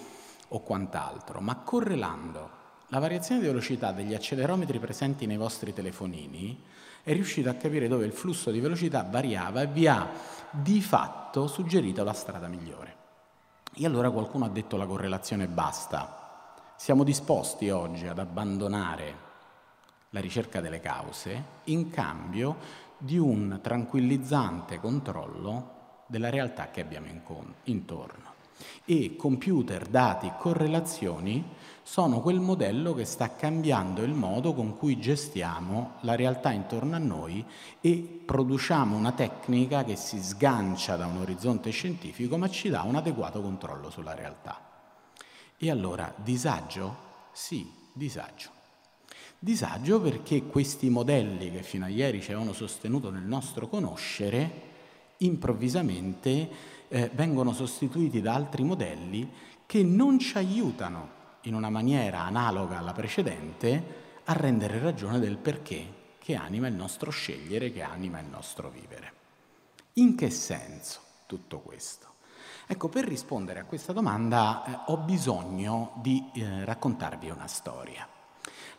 o 0.49 0.61
quant'altro, 0.61 1.41
ma 1.41 1.57
correlando 1.57 2.57
la 2.89 2.99
variazione 2.99 3.41
di 3.41 3.47
velocità 3.47 3.93
degli 3.93 4.15
accelerometri 4.15 4.79
presenti 4.79 5.27
nei 5.27 5.37
vostri 5.37 5.75
telefonini 5.75 6.63
è 7.03 7.13
riuscito 7.13 7.49
a 7.49 7.55
capire 7.55 7.89
dove 7.89 8.07
il 8.07 8.13
flusso 8.13 8.51
di 8.51 8.61
velocità 8.61 9.03
variava 9.03 9.63
e 9.63 9.67
vi 9.67 9.87
ha 9.87 10.11
di 10.51 10.81
fatto 10.81 11.47
suggerito 11.47 12.05
la 12.05 12.13
strada 12.13 12.49
migliore. 12.49 12.97
E 13.75 13.87
allora 13.87 14.11
qualcuno 14.11 14.45
ha 14.45 14.49
detto 14.49 14.77
la 14.77 14.87
correlazione 14.87 15.47
basta. 15.47 16.55
Siamo 16.77 17.05
disposti 17.05 17.71
oggi 17.71 18.07
ad 18.07 18.19
abbandonare 18.19 19.27
la 20.11 20.21
ricerca 20.21 20.61
delle 20.61 20.81
cause 20.81 21.45
in 21.65 21.91
cambio 21.91 22.87
di 22.99 23.17
un 23.17 23.61
tranquillizzante 23.63 24.81
controllo 24.81 25.77
della 26.07 26.31
realtà 26.31 26.71
che 26.71 26.81
abbiamo 26.81 27.07
intorno. 27.65 28.37
E 28.85 29.15
computer, 29.17 29.87
dati, 29.87 30.33
correlazioni 30.37 31.45
sono 31.83 32.21
quel 32.21 32.41
modello 32.41 32.93
che 32.93 33.05
sta 33.05 33.35
cambiando 33.35 34.03
il 34.03 34.13
modo 34.13 34.53
con 34.53 34.77
cui 34.77 34.99
gestiamo 34.99 35.93
la 36.01 36.17
realtà 36.17 36.51
intorno 36.51 36.97
a 36.97 36.99
noi 36.99 37.45
e 37.81 38.23
produciamo 38.25 38.97
una 38.97 39.13
tecnica 39.13 39.85
che 39.85 39.97
si 39.97 40.21
sgancia 40.21 40.97
da 40.97 41.07
un 41.07 41.19
orizzonte 41.19 41.71
scientifico 41.71 42.37
ma 42.37 42.49
ci 42.51 42.69
dà 42.69 42.83
un 42.83 42.97
adeguato 42.97 43.41
controllo 43.41 43.91
sulla 43.91 44.15
realtà. 44.15 44.61
E 45.57 45.71
allora 45.71 46.13
disagio? 46.17 47.07
Sì, 47.33 47.71
disagio. 47.93 48.58
Disagio 49.41 50.01
perché 50.01 50.47
questi 50.47 50.91
modelli 50.91 51.53
che 51.53 51.63
fino 51.63 51.85
a 51.85 51.89
ieri 51.89 52.21
ci 52.21 52.33
avevano 52.33 52.53
sostenuto 52.53 53.11
nel 53.11 53.23
nostro 53.23 53.69
conoscere, 53.69 54.63
improvvisamente 55.19 56.51
eh, 56.89 57.09
vengono 57.15 57.53
sostituiti 57.53 58.21
da 58.21 58.35
altri 58.35 58.65
modelli 58.65 59.31
che 59.65 59.85
non 59.85 60.19
ci 60.19 60.37
aiutano 60.37 61.17
in 61.43 61.55
una 61.55 61.71
maniera 61.71 62.23
analoga 62.23 62.79
alla 62.79 62.93
precedente 62.93 64.07
a 64.25 64.33
rendere 64.33 64.81
ragione 64.81 65.21
del 65.21 65.37
perché 65.37 65.95
che 66.19 66.35
anima 66.35 66.67
il 66.67 66.75
nostro 66.75 67.13
scegliere, 67.13 67.71
che 67.73 67.83
anima 67.83 68.19
il 68.19 68.27
nostro 68.27 68.69
vivere. 68.71 69.13
In 69.95 70.17
che 70.17 70.31
senso 70.31 70.99
tutto 71.27 71.61
questo? 71.61 72.07
Ecco, 72.67 72.89
per 72.89 73.05
rispondere 73.07 73.61
a 73.61 73.65
questa 73.65 73.93
domanda 73.93 74.65
eh, 74.65 74.93
ho 74.93 74.97
bisogno 74.97 75.93
di 76.03 76.29
eh, 76.35 76.65
raccontarvi 76.65 77.31
una 77.31 77.47
storia. 77.47 78.18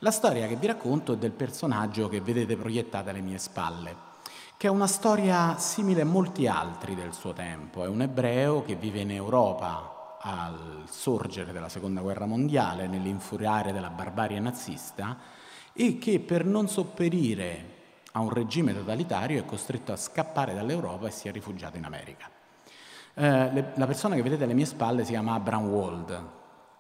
La 0.02 0.12
storia 0.12 0.48
che 0.48 0.56
vi 0.56 0.66
racconto 0.66 1.12
è 1.12 1.18
del 1.18 1.32
personaggio 1.32 2.08
che 2.08 2.22
vedete 2.22 2.56
proiettata 2.56 3.10
alle 3.10 3.20
mie 3.20 3.38
spalle, 3.38 3.94
che 4.56 4.68
è 4.68 4.70
una 4.70 4.88
storia 4.88 5.58
simile 5.58 6.04
a 6.04 6.06
molti 6.06 6.48
altri 6.48 6.96
del 6.96 7.12
suo 7.12 7.34
tempo. 7.34 7.84
È 7.84 7.88
un 7.90 8.04
ebreo 8.04 8.64
che 8.64 8.76
vive 8.76 9.02
in 9.02 9.12
Europa 9.12 10.18
al 10.22 10.84
sorgere 10.90 11.52
della 11.52 11.68
seconda 11.68 12.00
guerra 12.00 12.26
mondiale, 12.26 12.88
nell'infuriare 12.88 13.74
della 13.74 13.90
barbarie 13.90 14.40
nazista, 14.40 15.18
e 15.74 15.98
che 15.98 16.22
per 16.22 16.46
non 16.46 16.70
sopperire 16.70 17.76
a 18.14 18.22
un 18.22 18.30
regime 18.30 18.74
totalitario 18.74 19.42
è 19.42 19.44
costretto 19.44 19.92
a 19.92 19.98
scappare 19.98 20.54
dall'Europa 20.54 21.08
e 21.08 21.12
si 21.12 21.28
è 21.28 21.32
rifugiato 21.34 21.76
in 21.76 21.84
America. 21.84 22.30
Eh, 23.16 23.52
le, 23.52 23.72
la 23.76 23.86
persona 23.86 24.16
che 24.16 24.22
vedete 24.22 24.46
alle 24.46 24.54
mie 24.54 24.64
spalle 24.64 25.04
si 25.04 25.12
chiama 25.12 25.34
Abraham 25.34 25.68
Wald, 25.68 26.38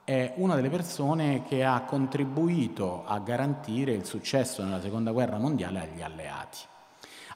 è 0.09 0.33
una 0.37 0.55
delle 0.55 0.71
persone 0.71 1.43
che 1.43 1.63
ha 1.63 1.81
contribuito 1.81 3.03
a 3.05 3.19
garantire 3.19 3.91
il 3.91 4.05
successo 4.05 4.63
nella 4.63 4.81
seconda 4.81 5.11
guerra 5.11 5.37
mondiale 5.37 5.81
agli 5.81 6.01
alleati. 6.01 6.57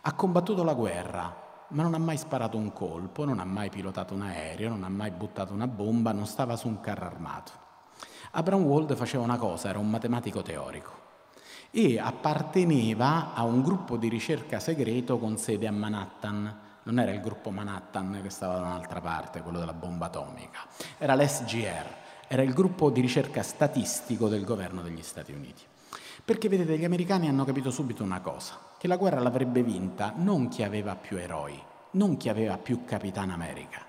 Ha 0.01 0.13
combattuto 0.13 0.63
la 0.63 0.73
guerra, 0.73 1.35
ma 1.67 1.83
non 1.83 1.93
ha 1.93 1.99
mai 1.99 2.17
sparato 2.17 2.57
un 2.57 2.73
colpo, 2.73 3.25
non 3.25 3.37
ha 3.37 3.45
mai 3.45 3.69
pilotato 3.69 4.15
un 4.15 4.23
aereo, 4.23 4.69
non 4.69 4.83
ha 4.83 4.89
mai 4.89 5.11
buttato 5.11 5.53
una 5.53 5.67
bomba, 5.67 6.13
non 6.13 6.25
stava 6.25 6.55
su 6.55 6.67
un 6.67 6.79
carro 6.79 7.05
armato. 7.05 7.51
Abraham 8.31 8.63
Wald 8.63 8.95
faceva 8.95 9.23
una 9.23 9.37
cosa, 9.37 9.69
era 9.69 9.77
un 9.77 9.91
matematico 9.91 10.41
teorico 10.41 11.01
e 11.69 11.99
apparteneva 11.99 13.35
a 13.35 13.43
un 13.43 13.61
gruppo 13.61 13.97
di 13.97 14.07
ricerca 14.09 14.59
segreto 14.59 15.19
con 15.19 15.37
sede 15.37 15.67
a 15.67 15.71
Manhattan. 15.71 16.59
Non 16.85 16.97
era 16.97 17.11
il 17.11 17.21
gruppo 17.21 17.51
Manhattan 17.51 18.19
che 18.23 18.31
stava 18.31 18.55
da 18.55 18.61
un'altra 18.61 18.99
parte, 18.99 19.43
quello 19.43 19.59
della 19.59 19.73
bomba 19.73 20.07
atomica, 20.07 20.61
era 20.97 21.13
l'SGR, 21.13 22.01
era 22.27 22.41
il 22.41 22.53
gruppo 22.53 22.89
di 22.89 23.01
ricerca 23.01 23.43
statistico 23.43 24.27
del 24.27 24.43
governo 24.43 24.81
degli 24.81 25.01
Stati 25.01 25.31
Uniti. 25.31 25.63
Perché 26.25 26.47
vedete, 26.47 26.77
gli 26.77 26.85
americani 26.85 27.27
hanno 27.27 27.43
capito 27.43 27.69
subito 27.69 28.03
una 28.03 28.21
cosa, 28.21 28.57
che 28.77 28.87
la 28.87 28.95
guerra 28.95 29.19
l'avrebbe 29.19 29.61
vinta 29.61 30.13
non 30.15 30.47
chi 30.47 30.63
aveva 30.63 30.95
più 30.95 31.17
eroi, 31.17 31.61
non 31.91 32.15
chi 32.17 32.29
aveva 32.29 32.57
più 32.57 32.85
Capitan 32.85 33.29
America, 33.29 33.81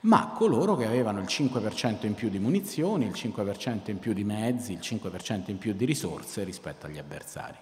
ma 0.00 0.28
coloro 0.28 0.76
che 0.76 0.84
avevano 0.84 1.20
il 1.20 1.26
5% 1.26 2.06
in 2.06 2.14
più 2.14 2.28
di 2.28 2.38
munizioni, 2.38 3.06
il 3.06 3.12
5% 3.12 3.90
in 3.90 3.98
più 3.98 4.12
di 4.12 4.22
mezzi, 4.22 4.72
il 4.72 4.80
5% 4.80 5.50
in 5.50 5.58
più 5.58 5.72
di 5.72 5.84
risorse 5.84 6.44
rispetto 6.44 6.86
agli 6.86 6.98
avversari. 6.98 7.56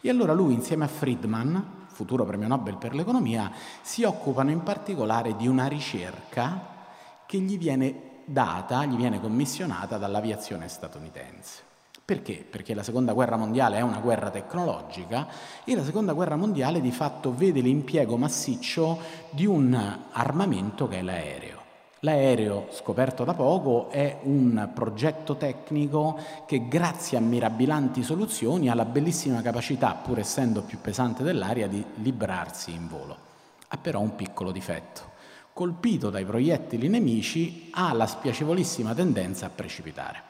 E 0.00 0.08
allora 0.08 0.32
lui 0.32 0.54
insieme 0.54 0.84
a 0.84 0.88
Friedman, 0.88 1.86
futuro 1.88 2.24
premio 2.24 2.46
Nobel 2.46 2.76
per 2.76 2.94
l'economia, 2.94 3.50
si 3.82 4.04
occupano 4.04 4.50
in 4.50 4.62
particolare 4.62 5.34
di 5.34 5.48
una 5.48 5.66
ricerca 5.66 6.76
che 7.26 7.38
gli 7.38 7.58
viene 7.58 8.08
data, 8.28 8.84
gli 8.84 8.96
viene 8.96 9.20
commissionata 9.20 9.96
dall'aviazione 9.96 10.68
statunitense. 10.68 11.62
Perché? 12.04 12.44
Perché 12.48 12.72
la 12.72 12.82
seconda 12.82 13.12
guerra 13.12 13.36
mondiale 13.36 13.76
è 13.76 13.80
una 13.82 13.98
guerra 13.98 14.30
tecnologica 14.30 15.26
e 15.64 15.74
la 15.74 15.84
seconda 15.84 16.14
guerra 16.14 16.36
mondiale 16.36 16.80
di 16.80 16.90
fatto 16.90 17.34
vede 17.34 17.60
l'impiego 17.60 18.16
massiccio 18.16 18.98
di 19.30 19.44
un 19.44 19.78
armamento 20.12 20.88
che 20.88 20.98
è 20.98 21.02
l'aereo. 21.02 21.56
L'aereo, 22.00 22.68
scoperto 22.70 23.24
da 23.24 23.34
poco, 23.34 23.90
è 23.90 24.20
un 24.22 24.70
progetto 24.72 25.36
tecnico 25.36 26.18
che 26.46 26.68
grazie 26.68 27.18
a 27.18 27.20
mirabilanti 27.20 28.02
soluzioni 28.02 28.70
ha 28.70 28.74
la 28.74 28.84
bellissima 28.84 29.42
capacità, 29.42 29.94
pur 29.94 30.18
essendo 30.20 30.62
più 30.62 30.80
pesante 30.80 31.22
dell'aria, 31.22 31.66
di 31.66 31.84
librarsi 31.96 32.70
in 32.72 32.88
volo. 32.88 33.16
Ha 33.68 33.76
però 33.76 34.00
un 34.00 34.14
piccolo 34.14 34.52
difetto. 34.52 35.16
Colpito 35.58 36.08
dai 36.08 36.24
proiettili 36.24 36.86
nemici 36.86 37.70
ha 37.72 37.92
la 37.92 38.06
spiacevolissima 38.06 38.94
tendenza 38.94 39.46
a 39.46 39.50
precipitare. 39.50 40.22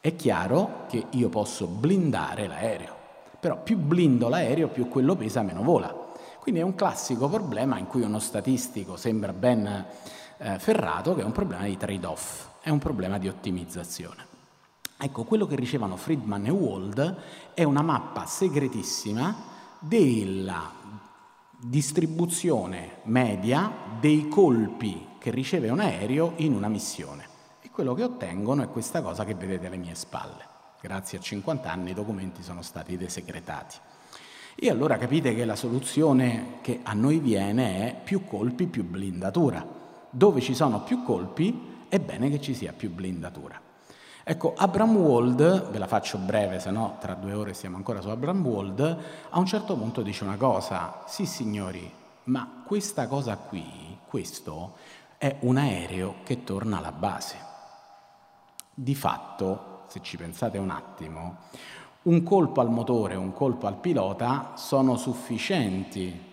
È 0.00 0.14
chiaro 0.14 0.84
che 0.86 1.06
io 1.12 1.30
posso 1.30 1.66
blindare 1.66 2.46
l'aereo, 2.46 2.94
però 3.40 3.62
più 3.62 3.78
blindo 3.78 4.28
l'aereo 4.28 4.68
più 4.68 4.86
quello 4.86 5.16
pesa 5.16 5.40
meno 5.40 5.62
vola. 5.62 6.12
Quindi 6.40 6.60
è 6.60 6.62
un 6.62 6.74
classico 6.74 7.26
problema 7.30 7.78
in 7.78 7.86
cui 7.86 8.02
uno 8.02 8.18
statistico 8.18 8.98
sembra 8.98 9.32
ben 9.32 9.86
eh, 10.36 10.58
ferrato 10.58 11.14
che 11.14 11.22
è 11.22 11.24
un 11.24 11.32
problema 11.32 11.64
di 11.64 11.78
trade-off, 11.78 12.48
è 12.60 12.68
un 12.68 12.80
problema 12.80 13.16
di 13.16 13.28
ottimizzazione. 13.28 14.26
Ecco, 14.98 15.24
quello 15.24 15.46
che 15.46 15.56
ricevono 15.56 15.96
Friedman 15.96 16.44
e 16.44 16.50
Wald 16.50 17.16
è 17.54 17.62
una 17.62 17.80
mappa 17.80 18.26
segretissima 18.26 19.34
della 19.78 20.70
distribuzione 21.62 22.98
media 23.04 23.72
dei 24.00 24.28
colpi 24.28 25.08
che 25.18 25.30
riceve 25.30 25.68
un 25.68 25.80
aereo 25.80 26.32
in 26.36 26.54
una 26.54 26.68
missione 26.68 27.30
quello 27.80 27.94
che 27.94 28.04
ottengono 28.04 28.62
è 28.62 28.68
questa 28.68 29.00
cosa 29.00 29.24
che 29.24 29.34
vedete 29.34 29.66
alle 29.66 29.78
mie 29.78 29.94
spalle. 29.94 30.46
Grazie 30.82 31.16
a 31.16 31.20
50 31.22 31.72
anni 31.72 31.92
i 31.92 31.94
documenti 31.94 32.42
sono 32.42 32.60
stati 32.60 32.98
desecretati. 32.98 33.76
E 34.54 34.68
allora 34.68 34.98
capite 34.98 35.34
che 35.34 35.46
la 35.46 35.56
soluzione 35.56 36.58
che 36.60 36.80
a 36.82 36.92
noi 36.92 37.20
viene 37.20 37.88
è 37.88 38.00
più 38.04 38.26
colpi, 38.26 38.66
più 38.66 38.84
blindatura. 38.84 39.66
Dove 40.10 40.42
ci 40.42 40.54
sono 40.54 40.82
più 40.82 41.02
colpi 41.04 41.86
è 41.88 41.98
bene 41.98 42.28
che 42.28 42.38
ci 42.38 42.52
sia 42.52 42.74
più 42.74 42.90
blindatura. 42.90 43.69
Ecco, 44.22 44.54
Abram 44.56 44.96
Wald, 44.96 45.70
ve 45.70 45.78
la 45.78 45.86
faccio 45.86 46.18
breve, 46.18 46.60
se 46.60 46.70
no 46.70 46.96
tra 47.00 47.14
due 47.14 47.32
ore 47.32 47.54
siamo 47.54 47.76
ancora 47.76 48.00
su 48.00 48.08
Abram 48.08 48.44
Wald, 48.44 48.98
a 49.30 49.38
un 49.38 49.46
certo 49.46 49.76
punto 49.76 50.02
dice 50.02 50.24
una 50.24 50.36
cosa, 50.36 51.04
sì 51.06 51.24
signori, 51.24 51.90
ma 52.24 52.62
questa 52.64 53.06
cosa 53.06 53.36
qui, 53.36 53.98
questo, 54.06 54.76
è 55.16 55.36
un 55.40 55.56
aereo 55.56 56.16
che 56.22 56.44
torna 56.44 56.78
alla 56.78 56.92
base. 56.92 57.36
Di 58.74 58.94
fatto, 58.94 59.82
se 59.86 60.00
ci 60.02 60.16
pensate 60.16 60.58
un 60.58 60.70
attimo, 60.70 61.36
un 62.02 62.22
colpo 62.22 62.60
al 62.60 62.70
motore 62.70 63.14
un 63.14 63.32
colpo 63.32 63.66
al 63.66 63.76
pilota 63.76 64.52
sono 64.54 64.96
sufficienti 64.96 66.28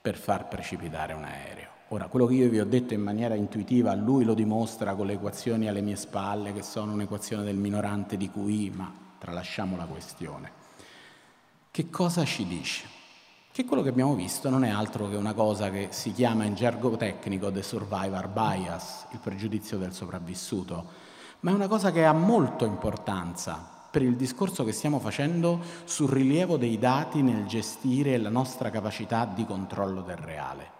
per 0.00 0.16
far 0.16 0.48
precipitare 0.48 1.12
un 1.12 1.24
aereo. 1.24 1.69
Ora, 1.92 2.06
quello 2.06 2.26
che 2.26 2.34
io 2.34 2.48
vi 2.48 2.60
ho 2.60 2.64
detto 2.64 2.94
in 2.94 3.02
maniera 3.02 3.34
intuitiva, 3.34 3.92
lui 3.96 4.22
lo 4.22 4.34
dimostra 4.34 4.94
con 4.94 5.06
le 5.06 5.14
equazioni 5.14 5.66
alle 5.66 5.80
mie 5.80 5.96
spalle, 5.96 6.52
che 6.52 6.62
sono 6.62 6.92
un'equazione 6.92 7.42
del 7.42 7.56
minorante 7.56 8.16
di 8.16 8.30
QI, 8.30 8.72
ma 8.72 8.94
tralasciamo 9.18 9.76
la 9.76 9.86
questione. 9.86 10.52
Che 11.68 11.90
cosa 11.90 12.24
ci 12.24 12.46
dice? 12.46 12.86
Che 13.50 13.64
quello 13.64 13.82
che 13.82 13.88
abbiamo 13.88 14.14
visto 14.14 14.48
non 14.48 14.62
è 14.62 14.68
altro 14.68 15.08
che 15.08 15.16
una 15.16 15.34
cosa 15.34 15.68
che 15.70 15.88
si 15.90 16.12
chiama 16.12 16.44
in 16.44 16.54
gergo 16.54 16.96
tecnico 16.96 17.50
the 17.50 17.60
survivor 17.60 18.28
bias, 18.28 19.06
il 19.10 19.18
pregiudizio 19.18 19.76
del 19.76 19.92
sopravvissuto, 19.92 20.84
ma 21.40 21.50
è 21.50 21.54
una 21.54 21.66
cosa 21.66 21.90
che 21.90 22.04
ha 22.04 22.12
molto 22.12 22.64
importanza 22.64 23.68
per 23.90 24.02
il 24.02 24.14
discorso 24.14 24.62
che 24.62 24.70
stiamo 24.70 25.00
facendo 25.00 25.60
sul 25.82 26.08
rilievo 26.08 26.56
dei 26.56 26.78
dati 26.78 27.20
nel 27.20 27.46
gestire 27.46 28.16
la 28.16 28.30
nostra 28.30 28.70
capacità 28.70 29.24
di 29.24 29.44
controllo 29.44 30.02
del 30.02 30.18
reale. 30.18 30.78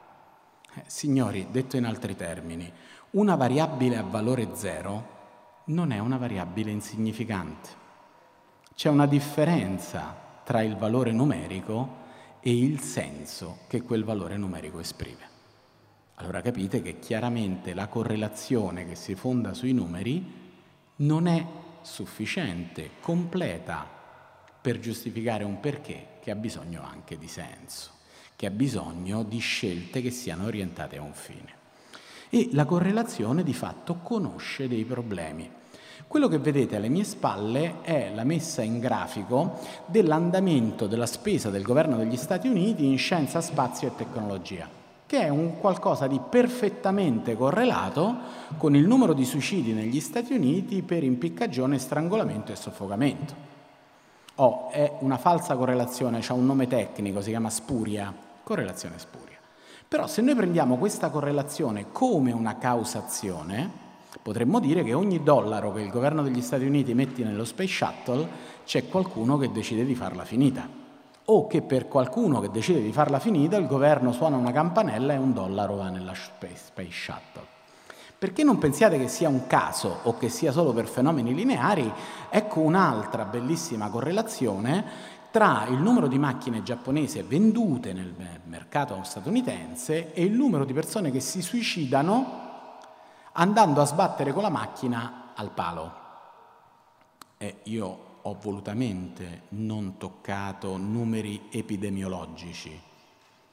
Signori, 0.87 1.49
detto 1.51 1.77
in 1.77 1.85
altri 1.85 2.17
termini, 2.17 2.71
una 3.11 3.35
variabile 3.35 3.97
a 3.97 4.03
valore 4.03 4.49
zero 4.55 5.19
non 5.67 5.93
è 5.93 5.99
una 5.99 6.17
variabile 6.17 6.71
insignificante. 6.71 7.69
C'è 8.75 8.89
una 8.89 9.07
differenza 9.07 10.15
tra 10.45 10.63
il 10.63 10.77
valore 10.77 11.13
numerico 11.13 11.99
e 12.41 12.57
il 12.57 12.81
senso 12.81 13.59
che 13.69 13.83
quel 13.83 14.05
valore 14.05 14.37
numerico 14.37 14.81
esprime. 14.81 15.29
Allora 16.15 16.41
capite 16.41 16.83
che 16.83 16.99
chiaramente 16.99 17.75
la 17.75 17.89
correlazione 17.89 18.87
che 18.87 18.95
si 18.95 19.15
fonda 19.15 19.55
sui 19.55 19.73
numeri 19.73 20.39
non 20.97 21.27
è 21.27 21.47
sufficiente, 21.83 22.91
completa 23.01 23.87
per 24.61 24.79
giustificare 24.79 25.45
un 25.45 25.61
perché 25.61 26.19
che 26.21 26.31
ha 26.31 26.35
bisogno 26.35 26.83
anche 26.83 27.17
di 27.17 27.29
senso, 27.29 27.91
che 28.41 28.47
ha 28.47 28.51
bisogno 28.51 29.23
di 29.23 29.39
scelte 29.39 30.01
che 30.01 30.11
siano 30.11 30.47
orientate 30.47 30.97
a 30.97 31.03
un 31.03 31.13
fine. 31.13 31.53
E 32.31 32.49
la 32.53 32.65
correlazione 32.65 33.43
di 33.43 33.53
fatto 33.53 33.97
conosce 34.03 34.67
dei 34.67 34.87
problemi. 34.87 35.47
Quello 36.07 36.27
che 36.27 36.39
vedete 36.39 36.77
alle 36.77 36.89
mie 36.89 37.05
spalle 37.05 37.83
è 37.83 38.11
la 38.15 38.25
messa 38.25 38.63
in 38.63 38.79
grafico 38.79 39.59
dell'andamento 39.85 40.87
della 40.87 41.05
spesa 41.05 41.51
del 41.51 41.63
governo 41.63 41.99
degli 41.99 42.17
Stati 42.17 42.49
Uniti 42.49 42.87
in 42.87 42.97
scienza, 42.97 43.43
spazio 43.43 43.89
e 43.89 43.95
tecnologia 43.95 44.67
che 45.05 45.23
è 45.23 45.29
un 45.29 45.59
qualcosa 45.59 46.07
di 46.07 46.21
perfettamente 46.21 47.37
correlato 47.37 48.17
con 48.57 48.77
il 48.77 48.87
numero 48.87 49.13
di 49.13 49.25
suicidi 49.25 49.73
negli 49.73 50.01
Stati 50.01 50.33
Uniti 50.33 50.83
per 50.83 51.03
impiccagione, 51.03 51.79
strangolamento 51.79 52.53
e 52.53 52.57
soffocamento. 52.57 53.35
Oh, 54.37 54.71
è 54.71 54.91
una 55.01 55.19
falsa 55.19 55.57
correlazione, 55.57 56.21
c'è 56.21 56.33
un 56.33 56.47
nome 56.47 56.69
tecnico, 56.69 57.21
si 57.21 57.31
chiama 57.31 57.51
spuria, 57.51 58.29
correlazione 58.51 58.99
spuria. 58.99 59.39
Però 59.87 60.09
se 60.09 60.23
noi 60.23 60.35
prendiamo 60.35 60.77
questa 60.77 61.09
correlazione 61.09 61.93
come 61.93 62.33
una 62.33 62.59
causazione, 62.59 63.71
potremmo 64.21 64.59
dire 64.59 64.83
che 64.83 64.93
ogni 64.93 65.23
dollaro 65.23 65.73
che 65.73 65.83
il 65.83 65.91
governo 65.91 66.21
degli 66.23 66.43
Stati 66.43 66.65
Uniti 66.65 66.93
mette 66.93 67.23
nello 67.23 67.45
Space 67.45 67.73
Shuttle 67.73 68.29
c'è 68.65 68.89
qualcuno 68.89 69.39
che 69.39 69.53
decide 69.53 69.85
di 69.85 69.95
farla 69.95 70.25
finita 70.25 70.69
o 71.27 71.47
che 71.47 71.63
per 71.63 71.87
qualcuno 71.87 72.41
che 72.41 72.51
decide 72.51 72.83
di 72.83 72.91
farla 72.91 73.21
finita 73.21 73.57
il 73.57 73.69
governo 73.69 74.11
suona 74.11 74.37
una 74.37 74.51
campanella 74.51 75.13
e 75.13 75.17
un 75.17 75.33
dollaro 75.33 75.77
va 75.77 75.89
nella 75.89 76.15
Space 76.15 76.91
Shuttle. 76.91 77.59
Perché 78.21 78.45
non 78.45 78.59
pensiate 78.59 78.99
che 78.99 79.09
sia 79.09 79.31
un 79.31 79.47
caso 79.47 80.01
o 80.03 80.19
che 80.19 80.29
sia 80.29 80.53
solo 80.53 80.75
per 80.75 80.87
fenomeni 80.87 81.33
lineari? 81.33 81.91
Ecco 82.29 82.61
un'altra 82.61 83.25
bellissima 83.25 83.89
correlazione 83.89 84.85
tra 85.31 85.67
il 85.69 85.79
numero 85.79 86.09
di 86.09 86.19
macchine 86.19 86.63
giapponesi 86.63 87.23
vendute 87.23 87.93
nel 87.93 88.41
mercato 88.45 89.01
statunitense 89.05 90.13
e 90.13 90.25
il 90.25 90.33
numero 90.33 90.65
di 90.65 90.73
persone 90.73 91.11
che 91.11 91.21
si 91.21 91.41
suicidano 91.41 92.49
andando 93.33 93.81
a 93.81 93.85
sbattere 93.85 94.33
con 94.33 94.43
la 94.43 94.49
macchina 94.49 95.33
al 95.35 95.53
palo. 95.53 95.99
E 97.39 97.61
io 97.65 98.09
ho 98.23 98.37
volutamente 98.41 99.43
non 99.51 99.97
toccato 99.97 100.77
numeri 100.77 101.49
epidemiologici, 101.51 102.79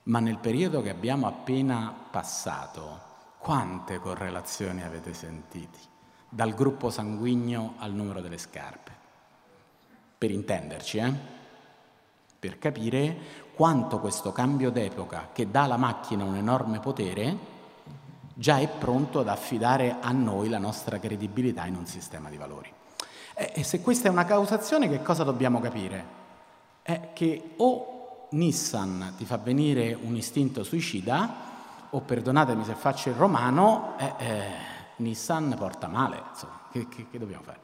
ma 0.03 0.19
nel 0.19 0.39
periodo 0.39 0.81
che 0.81 0.89
abbiamo 0.89 1.27
appena 1.27 1.93
passato, 2.09 3.01
quante 3.37 3.99
correlazioni 3.99 4.81
avete 4.81 5.13
sentiti? 5.13 5.79
Dal 6.27 6.53
gruppo 6.53 6.89
sanguigno 6.89 7.75
al 7.77 7.93
numero 7.93 8.19
delle 8.19 8.37
scarpe. 8.37 8.91
Per 10.17 10.31
intenderci, 10.31 10.97
eh? 10.97 11.36
Per 12.47 12.59
capire 12.59 13.17
quanto 13.55 13.99
questo 13.99 14.31
cambio 14.31 14.71
d'epoca, 14.71 15.31
che 15.33 15.51
dà 15.51 15.63
alla 15.63 15.75
macchina 15.75 16.23
un 16.23 16.37
enorme 16.37 16.79
potere, 16.79 17.37
già 18.33 18.59
è 18.59 18.69
pronto 18.69 19.19
ad 19.19 19.27
affidare 19.27 19.97
a 19.99 20.13
noi 20.13 20.47
la 20.47 20.57
nostra 20.57 20.97
credibilità 20.97 21.65
in 21.65 21.75
un 21.75 21.85
sistema 21.85 22.29
di 22.29 22.37
valori. 22.37 22.71
E 23.33 23.63
se 23.63 23.81
questa 23.81 24.07
è 24.07 24.11
una 24.11 24.23
causazione, 24.23 24.87
che 24.87 25.01
cosa 25.01 25.25
dobbiamo 25.25 25.59
capire? 25.59 26.05
È 26.83 27.09
che 27.11 27.55
o 27.57 28.27
Nissan 28.29 29.15
ti 29.17 29.25
fa 29.25 29.35
venire 29.35 29.97
un 30.01 30.15
istinto 30.15 30.63
suicida, 30.63 31.29
o 31.89 31.99
perdonatemi 31.99 32.63
se 32.63 32.75
faccio 32.75 33.09
il 33.09 33.15
romano, 33.15 33.95
eh, 33.97 34.13
eh, 34.19 34.43
Nissan 34.97 35.53
porta 35.57 35.87
male, 35.87 36.23
insomma, 36.29 36.61
che, 36.71 36.87
che, 36.87 37.07
che 37.11 37.19
dobbiamo 37.19 37.43
fare? 37.43 37.59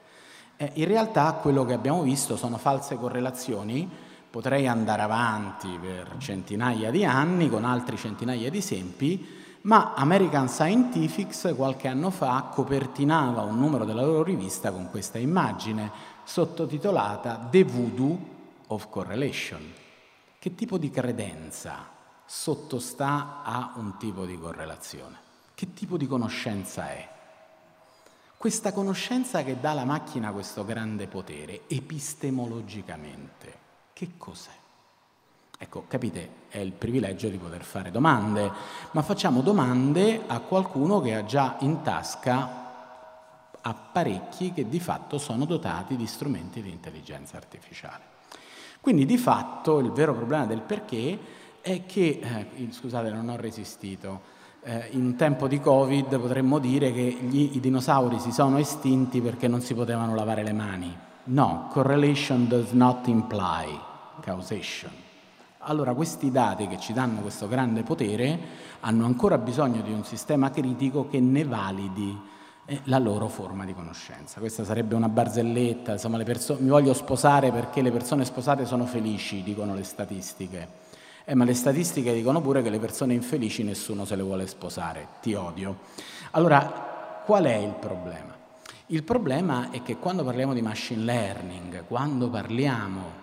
Eh, 0.58 0.72
in 0.74 0.88
realtà 0.88 1.32
quello 1.36 1.63
che 1.63 1.72
abbiamo 1.72 2.02
visto 2.02 2.36
sono 2.36 2.58
false 2.58 2.98
correlazioni, 2.98 4.12
potrei 4.34 4.67
andare 4.67 5.04
avanti 5.04 5.78
per 5.80 6.15
centinaia 6.17 6.89
di 6.89 7.06
anni 7.06 7.50
con 7.50 7.65
altri 7.65 7.98
centinaia 7.98 8.50
di 8.50 8.58
esempi, 8.58 9.24
ma 9.62 9.93
American 9.93 10.50
Scientific 10.50 11.54
qualche 11.56 11.88
anno 11.88 12.10
fa 12.10 12.50
copertinava 12.52 13.43
un 13.43 13.60
numero 13.60 13.86
della 13.86 14.04
loro 14.04 14.24
rivista 14.24 14.72
con 14.72 14.89
questa 14.89 15.19
immagine 15.19 15.91
sottotitolata 16.24 17.48
The 17.52 17.63
Voodoo 17.63 18.17
of 18.69 18.89
Correlation. 18.89 19.72
Che 20.39 20.56
tipo 20.56 20.80
di 20.80 20.89
credenza 20.89 21.88
sottostà 22.26 23.43
a 23.43 23.74
un 23.76 23.98
tipo 23.98 24.26
di 24.26 24.39
correlazione? 24.39 25.15
Che 25.54 25.74
tipo 25.74 25.96
di 25.96 26.08
conoscenza 26.08 26.89
è? 26.89 27.08
Questa 28.36 28.74
conoscenza 28.74 29.43
che 29.43 29.60
dà 29.60 29.69
alla 29.69 29.86
macchina 29.86 30.32
questo 30.32 30.65
grande 30.65 31.06
potere 31.06 31.67
epistemologicamente, 31.67 33.62
che 34.03 34.11
cos'è? 34.17 34.51
Ecco, 35.57 35.85
capite, 35.87 36.41
è 36.49 36.57
il 36.57 36.73
privilegio 36.73 37.29
di 37.29 37.37
poter 37.37 37.63
fare 37.63 37.89
domande, 37.89 38.51
ma 38.91 39.01
facciamo 39.01 39.41
domande 39.41 40.23
a 40.27 40.39
qualcuno 40.39 40.99
che 40.99 41.15
ha 41.15 41.23
già 41.23 41.55
in 41.59 41.81
tasca 41.81 42.61
apparecchi 43.61 44.51
che 44.51 44.67
di 44.67 44.81
fatto 44.81 45.17
sono 45.17 45.45
dotati 45.45 45.95
di 45.95 46.05
strumenti 46.05 46.61
di 46.61 46.69
intelligenza 46.69 47.37
artificiale. 47.37 48.11
Quindi 48.81 49.05
di 49.05 49.17
fatto 49.17 49.79
il 49.79 49.91
vero 49.91 50.13
problema 50.13 50.45
del 50.45 50.59
perché 50.59 51.17
è 51.61 51.85
che, 51.85 52.19
eh, 52.21 52.71
scusate 52.71 53.09
non 53.09 53.29
ho 53.29 53.37
resistito, 53.37 54.31
eh, 54.63 54.89
in 54.91 55.15
tempo 55.15 55.47
di 55.47 55.61
Covid 55.61 56.19
potremmo 56.19 56.59
dire 56.59 56.91
che 56.91 57.03
gli, 57.03 57.55
i 57.55 57.59
dinosauri 57.61 58.19
si 58.19 58.33
sono 58.33 58.57
estinti 58.57 59.21
perché 59.21 59.47
non 59.47 59.61
si 59.61 59.73
potevano 59.73 60.13
lavare 60.13 60.43
le 60.43 60.53
mani. 60.53 60.97
No, 61.25 61.69
correlation 61.71 62.49
does 62.49 62.71
not 62.71 63.07
imply 63.07 63.91
causation. 64.23 64.91
Allora 65.65 65.93
questi 65.93 66.31
dati 66.31 66.67
che 66.67 66.79
ci 66.79 66.93
danno 66.93 67.21
questo 67.21 67.47
grande 67.47 67.83
potere 67.83 68.39
hanno 68.81 69.05
ancora 69.05 69.38
bisogno 69.38 69.81
di 69.81 69.91
un 69.91 70.03
sistema 70.03 70.49
critico 70.49 71.07
che 71.07 71.19
ne 71.19 71.45
validi 71.45 72.31
eh, 72.65 72.81
la 72.86 72.97
loro 72.97 73.27
forma 73.27 73.65
di 73.65 73.73
conoscenza. 73.73 74.39
Questa 74.39 74.63
sarebbe 74.63 74.95
una 74.95 75.09
barzelletta, 75.09 75.93
insomma 75.93 76.17
mi 76.17 76.69
voglio 76.69 76.93
sposare 76.93 77.51
perché 77.51 77.81
le 77.81 77.91
persone 77.91 78.25
sposate 78.25 78.65
sono 78.65 78.86
felici, 78.86 79.43
dicono 79.43 79.73
le 79.73 79.83
statistiche. 79.83 80.81
Eh, 81.25 81.36
ma 81.36 81.45
le 81.45 81.53
statistiche 81.53 82.13
dicono 82.13 82.41
pure 82.41 82.62
che 82.62 82.69
le 82.69 82.79
persone 82.79 83.13
infelici 83.13 83.63
nessuno 83.63 84.03
se 84.03 84.17
le 84.17 84.23
vuole 84.23 84.47
sposare, 84.47 85.07
ti 85.21 85.33
odio. 85.33 85.77
Allora, 86.31 87.21
qual 87.25 87.45
è 87.45 87.55
il 87.55 87.75
problema? 87.79 88.36
Il 88.88 89.03
problema 89.03 89.71
è 89.71 89.81
che 89.81 89.95
quando 89.95 90.25
parliamo 90.25 90.53
di 90.53 90.62
machine 90.62 91.03
learning, 91.03 91.86
quando 91.88 92.29
parliamo 92.29 93.22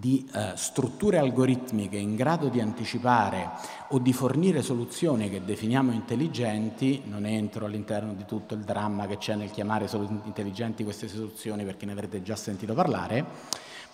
di 0.00 0.26
eh, 0.32 0.52
strutture 0.54 1.18
algoritmiche 1.18 1.98
in 1.98 2.16
grado 2.16 2.48
di 2.48 2.58
anticipare 2.58 3.50
o 3.88 3.98
di 3.98 4.14
fornire 4.14 4.62
soluzioni 4.62 5.28
che 5.28 5.44
definiamo 5.44 5.92
intelligenti, 5.92 7.02
non 7.04 7.26
entro 7.26 7.66
all'interno 7.66 8.14
di 8.14 8.24
tutto 8.24 8.54
il 8.54 8.62
dramma 8.62 9.06
che 9.06 9.18
c'è 9.18 9.34
nel 9.34 9.50
chiamare 9.50 9.86
intelligenti 10.24 10.84
queste 10.84 11.06
soluzioni 11.06 11.64
perché 11.64 11.84
ne 11.84 11.92
avrete 11.92 12.22
già 12.22 12.34
sentito 12.34 12.72
parlare, 12.72 13.22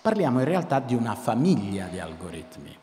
parliamo 0.00 0.38
in 0.38 0.44
realtà 0.44 0.78
di 0.78 0.94
una 0.94 1.16
famiglia 1.16 1.88
di 1.88 1.98
algoritmi. 1.98 2.76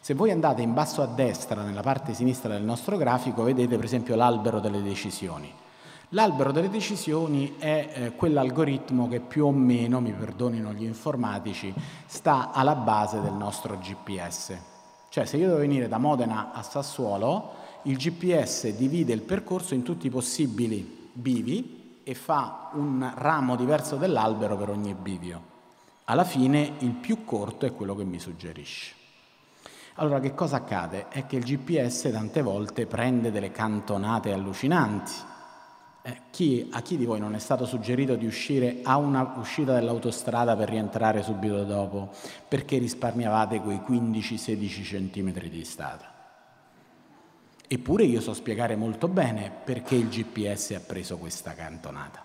Se 0.00 0.14
voi 0.14 0.30
andate 0.30 0.62
in 0.62 0.72
basso 0.72 1.02
a 1.02 1.06
destra, 1.06 1.62
nella 1.62 1.82
parte 1.82 2.14
sinistra 2.14 2.52
del 2.52 2.62
nostro 2.62 2.96
grafico, 2.96 3.42
vedete 3.42 3.74
per 3.74 3.86
esempio 3.86 4.14
l'albero 4.14 4.60
delle 4.60 4.82
decisioni. 4.82 5.52
L'albero 6.12 6.52
delle 6.52 6.70
decisioni 6.70 7.56
è 7.58 7.90
eh, 7.92 8.12
quell'algoritmo 8.14 9.08
che 9.08 9.20
più 9.20 9.44
o 9.44 9.52
meno, 9.52 10.00
mi 10.00 10.12
perdonino 10.12 10.72
gli 10.72 10.84
informatici, 10.84 11.74
sta 12.06 12.50
alla 12.52 12.74
base 12.74 13.20
del 13.20 13.34
nostro 13.34 13.76
GPS. 13.76 14.56
Cioè 15.10 15.26
se 15.26 15.36
io 15.36 15.48
devo 15.48 15.58
venire 15.58 15.86
da 15.86 15.98
Modena 15.98 16.52
a 16.52 16.62
Sassuolo, 16.62 17.52
il 17.82 17.98
GPS 17.98 18.74
divide 18.74 19.12
il 19.12 19.20
percorso 19.20 19.74
in 19.74 19.82
tutti 19.82 20.06
i 20.06 20.10
possibili 20.10 21.10
bivi 21.12 22.00
e 22.02 22.14
fa 22.14 22.70
un 22.72 23.12
ramo 23.14 23.54
diverso 23.54 23.96
dell'albero 23.96 24.56
per 24.56 24.70
ogni 24.70 24.94
bivio. 24.94 25.56
Alla 26.04 26.24
fine 26.24 26.76
il 26.78 26.92
più 26.92 27.26
corto 27.26 27.66
è 27.66 27.74
quello 27.74 27.94
che 27.94 28.04
mi 28.04 28.18
suggerisce. 28.18 28.94
Allora 29.96 30.20
che 30.20 30.34
cosa 30.34 30.56
accade? 30.56 31.08
È 31.08 31.26
che 31.26 31.36
il 31.36 31.44
GPS 31.44 32.08
tante 32.10 32.40
volte 32.40 32.86
prende 32.86 33.30
delle 33.30 33.50
cantonate 33.50 34.32
allucinanti. 34.32 35.12
Eh, 36.08 36.20
chi, 36.30 36.66
a 36.72 36.80
chi 36.80 36.96
di 36.96 37.04
voi 37.04 37.20
non 37.20 37.34
è 37.34 37.38
stato 37.38 37.66
suggerito 37.66 38.14
di 38.14 38.24
uscire 38.24 38.78
a 38.82 38.96
una 38.96 39.34
uscita 39.36 39.74
dell'autostrada 39.74 40.56
per 40.56 40.70
rientrare 40.70 41.22
subito 41.22 41.64
dopo 41.64 42.12
perché 42.48 42.78
risparmiavate 42.78 43.60
quei 43.60 43.82
15-16 43.86 44.84
centimetri 44.84 45.50
di 45.50 45.62
strada? 45.64 46.10
Eppure 47.68 48.04
io 48.04 48.22
so 48.22 48.32
spiegare 48.32 48.74
molto 48.74 49.06
bene 49.06 49.52
perché 49.62 49.96
il 49.96 50.08
GPS 50.08 50.70
ha 50.70 50.80
preso 50.80 51.18
questa 51.18 51.52
cantonata. 51.52 52.24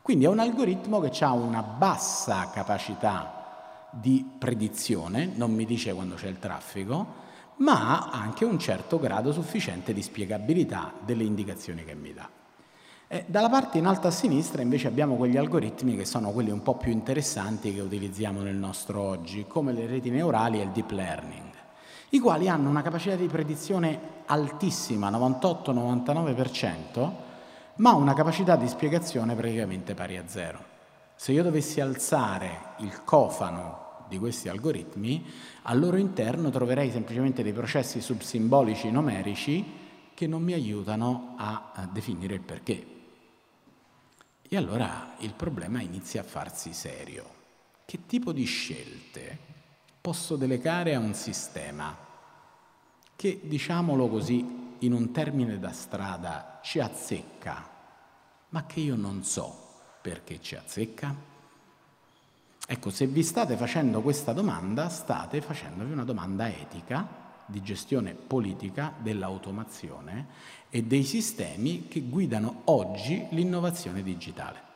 Quindi 0.00 0.24
è 0.24 0.28
un 0.28 0.38
algoritmo 0.38 0.98
che 0.98 1.22
ha 1.22 1.32
una 1.32 1.60
bassa 1.60 2.48
capacità 2.48 3.90
di 3.90 4.24
predizione, 4.38 5.30
non 5.34 5.52
mi 5.52 5.66
dice 5.66 5.92
quando 5.92 6.14
c'è 6.14 6.28
il 6.28 6.38
traffico, 6.38 7.26
ma 7.56 8.08
ha 8.08 8.10
anche 8.10 8.46
un 8.46 8.58
certo 8.58 8.98
grado 8.98 9.32
sufficiente 9.32 9.92
di 9.92 10.00
spiegabilità 10.00 10.94
delle 11.04 11.24
indicazioni 11.24 11.84
che 11.84 11.94
mi 11.94 12.14
dà. 12.14 12.37
E 13.08 13.24
dalla 13.26 13.48
parte 13.48 13.78
in 13.78 13.86
alto 13.86 14.06
a 14.06 14.10
sinistra 14.10 14.62
invece 14.62 14.86
abbiamo 14.86 15.16
quegli 15.16 15.36
algoritmi 15.36 15.96
che 15.96 16.04
sono 16.04 16.30
quelli 16.30 16.50
un 16.50 16.62
po' 16.62 16.76
più 16.76 16.92
interessanti 16.92 17.74
che 17.74 17.80
utilizziamo 17.80 18.42
nel 18.42 18.56
nostro 18.56 19.00
oggi, 19.00 19.46
come 19.48 19.72
le 19.72 19.86
reti 19.86 20.10
neurali 20.10 20.60
e 20.60 20.64
il 20.64 20.70
deep 20.70 20.90
learning 20.90 21.48
i 22.10 22.20
quali 22.20 22.48
hanno 22.48 22.70
una 22.70 22.82
capacità 22.82 23.16
di 23.16 23.26
predizione 23.26 24.22
altissima, 24.26 25.10
98-99%, 25.10 27.10
ma 27.76 27.92
una 27.92 28.14
capacità 28.14 28.56
di 28.56 28.66
spiegazione 28.66 29.34
praticamente 29.34 29.92
pari 29.94 30.16
a 30.16 30.26
zero. 30.26 30.64
Se 31.14 31.32
io 31.32 31.42
dovessi 31.42 31.82
alzare 31.82 32.76
il 32.78 33.04
cofano 33.04 34.06
di 34.08 34.16
questi 34.18 34.48
algoritmi, 34.48 35.22
al 35.62 35.78
loro 35.78 35.98
interno 35.98 36.48
troverei 36.48 36.90
semplicemente 36.90 37.42
dei 37.42 37.52
processi 37.52 38.00
subsimbolici 38.00 38.90
numerici 38.90 39.76
che 40.14 40.26
non 40.26 40.42
mi 40.42 40.54
aiutano 40.54 41.34
a, 41.36 41.72
definire 41.92 42.32
il 42.34 42.40
perché. 42.40 42.97
E 44.50 44.56
allora 44.56 45.14
il 45.18 45.34
problema 45.34 45.82
inizia 45.82 46.22
a 46.22 46.24
farsi 46.24 46.72
serio. 46.72 47.36
Che 47.84 48.06
tipo 48.06 48.32
di 48.32 48.44
scelte 48.44 49.38
posso 50.00 50.36
delegare 50.36 50.94
a 50.94 50.98
un 50.98 51.12
sistema 51.12 51.94
che, 53.14 53.40
diciamolo 53.42 54.08
così, 54.08 54.76
in 54.78 54.92
un 54.92 55.10
termine 55.12 55.58
da 55.58 55.72
strada 55.72 56.60
ci 56.62 56.80
azzecca, 56.80 57.68
ma 58.48 58.64
che 58.64 58.80
io 58.80 58.96
non 58.96 59.22
so 59.22 59.66
perché 60.00 60.40
ci 60.40 60.54
azzecca? 60.54 61.14
Ecco, 62.66 62.90
se 62.90 63.06
vi 63.06 63.22
state 63.22 63.56
facendo 63.56 64.00
questa 64.00 64.32
domanda, 64.32 64.88
state 64.88 65.42
facendovi 65.42 65.92
una 65.92 66.04
domanda 66.04 66.48
etica 66.48 67.27
di 67.48 67.62
gestione 67.62 68.14
politica 68.14 68.92
dell'automazione 68.98 70.26
e 70.70 70.82
dei 70.82 71.02
sistemi 71.02 71.88
che 71.88 72.02
guidano 72.02 72.62
oggi 72.64 73.26
l'innovazione 73.30 74.02
digitale. 74.02 74.66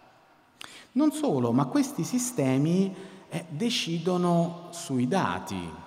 Non 0.93 1.13
solo, 1.13 1.53
ma 1.53 1.67
questi 1.67 2.03
sistemi 2.03 2.95
eh, 3.29 3.45
decidono 3.49 4.69
sui 4.73 5.07
dati. 5.07 5.81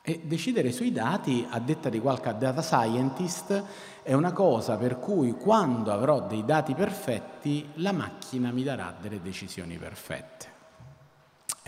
E 0.00 0.20
decidere 0.24 0.72
sui 0.72 0.92
dati, 0.92 1.46
a 1.48 1.58
detta 1.58 1.88
di 1.88 2.00
qualche 2.00 2.34
data 2.38 2.62
scientist, 2.62 3.62
è 4.02 4.14
una 4.14 4.32
cosa 4.32 4.76
per 4.76 4.98
cui 4.98 5.32
quando 5.32 5.92
avrò 5.92 6.26
dei 6.26 6.44
dati 6.44 6.74
perfetti, 6.74 7.68
la 7.74 7.92
macchina 7.92 8.50
mi 8.50 8.62
darà 8.62 8.94
delle 8.98 9.20
decisioni 9.20 9.76
perfette. 9.76 10.56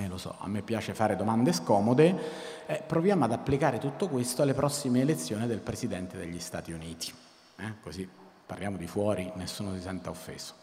Eh, 0.00 0.08
lo 0.08 0.16
so, 0.16 0.34
a 0.38 0.48
me 0.48 0.62
piace 0.62 0.94
fare 0.94 1.14
domande 1.14 1.52
scomode, 1.52 2.16
eh, 2.66 2.82
proviamo 2.86 3.24
ad 3.24 3.32
applicare 3.32 3.78
tutto 3.78 4.08
questo 4.08 4.40
alle 4.40 4.54
prossime 4.54 5.00
elezioni 5.00 5.46
del 5.46 5.58
Presidente 5.58 6.16
degli 6.16 6.40
Stati 6.40 6.72
Uniti. 6.72 7.12
Eh, 7.58 7.74
così 7.82 8.08
parliamo 8.46 8.78
di 8.78 8.86
fuori, 8.86 9.30
nessuno 9.34 9.74
si 9.74 9.80
senta 9.82 10.08
offeso. 10.08 10.54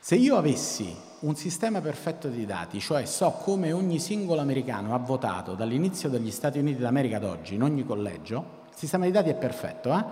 Se 0.00 0.16
io 0.16 0.36
avessi 0.36 0.94
un 1.20 1.36
sistema 1.36 1.80
perfetto 1.80 2.28
di 2.28 2.44
dati, 2.44 2.80
cioè 2.80 3.06
so 3.06 3.30
come 3.42 3.70
ogni 3.72 4.00
singolo 4.00 4.40
americano 4.40 4.92
ha 4.92 4.98
votato 4.98 5.54
dall'inizio 5.54 6.08
degli 6.08 6.32
Stati 6.32 6.58
Uniti 6.58 6.80
d'America 6.80 7.18
ad 7.18 7.24
oggi, 7.24 7.54
in 7.54 7.62
ogni 7.62 7.86
collegio, 7.86 8.62
il 8.70 8.76
sistema 8.76 9.04
di 9.04 9.12
dati 9.12 9.30
è 9.30 9.34
perfetto, 9.34 9.96
eh? 9.96 10.04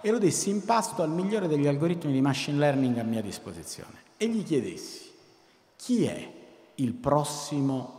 e 0.00 0.10
lo 0.10 0.18
dessi 0.18 0.50
in 0.50 0.64
pasto 0.64 1.02
al 1.02 1.10
migliore 1.10 1.46
degli 1.46 1.68
algoritmi 1.68 2.12
di 2.12 2.20
machine 2.20 2.58
learning 2.58 2.98
a 2.98 3.04
mia 3.04 3.22
disposizione 3.22 4.06
e 4.16 4.26
gli 4.26 4.42
chiedessi 4.42 5.06
chi 5.76 6.04
è 6.04 6.32
il 6.74 6.92
prossimo 6.92 7.97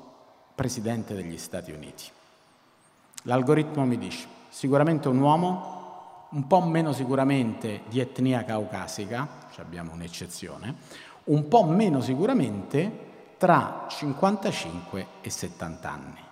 presidente 0.60 1.16
degli 1.16 1.38
Stati 1.38 1.72
Uniti. 1.72 2.04
L'algoritmo 3.22 3.86
mi 3.86 3.98
dice 3.98 4.28
sicuramente 4.50 5.08
un 5.08 5.18
uomo, 5.18 6.28
un 6.32 6.48
po' 6.48 6.60
meno 6.60 6.92
sicuramente 6.92 7.84
di 7.88 8.02
etnia 8.02 8.44
caucasica, 8.44 9.48
abbiamo 9.56 9.94
un'eccezione, 9.94 10.76
un 11.26 11.48
po' 11.48 11.64
meno 11.64 12.02
sicuramente 12.02 13.36
tra 13.38 13.86
55 13.88 15.08
e 15.22 15.30
70 15.30 15.90
anni. 15.90 16.24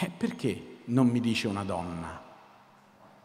E 0.00 0.10
perché 0.14 0.80
non 0.84 1.06
mi 1.06 1.20
dice 1.20 1.48
una 1.48 1.64
donna? 1.64 2.20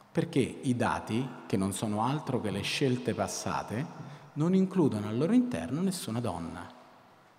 Perché 0.09 0.39
i 0.39 0.73
dati, 0.77 1.27
che 1.45 1.57
non 1.57 1.73
sono 1.73 2.05
altro 2.05 2.39
che 2.39 2.49
le 2.49 2.61
scelte 2.61 3.13
passate, 3.13 3.85
non 4.35 4.55
includono 4.55 5.09
al 5.09 5.17
loro 5.17 5.33
interno 5.33 5.81
nessuna 5.81 6.21
donna. 6.21 6.78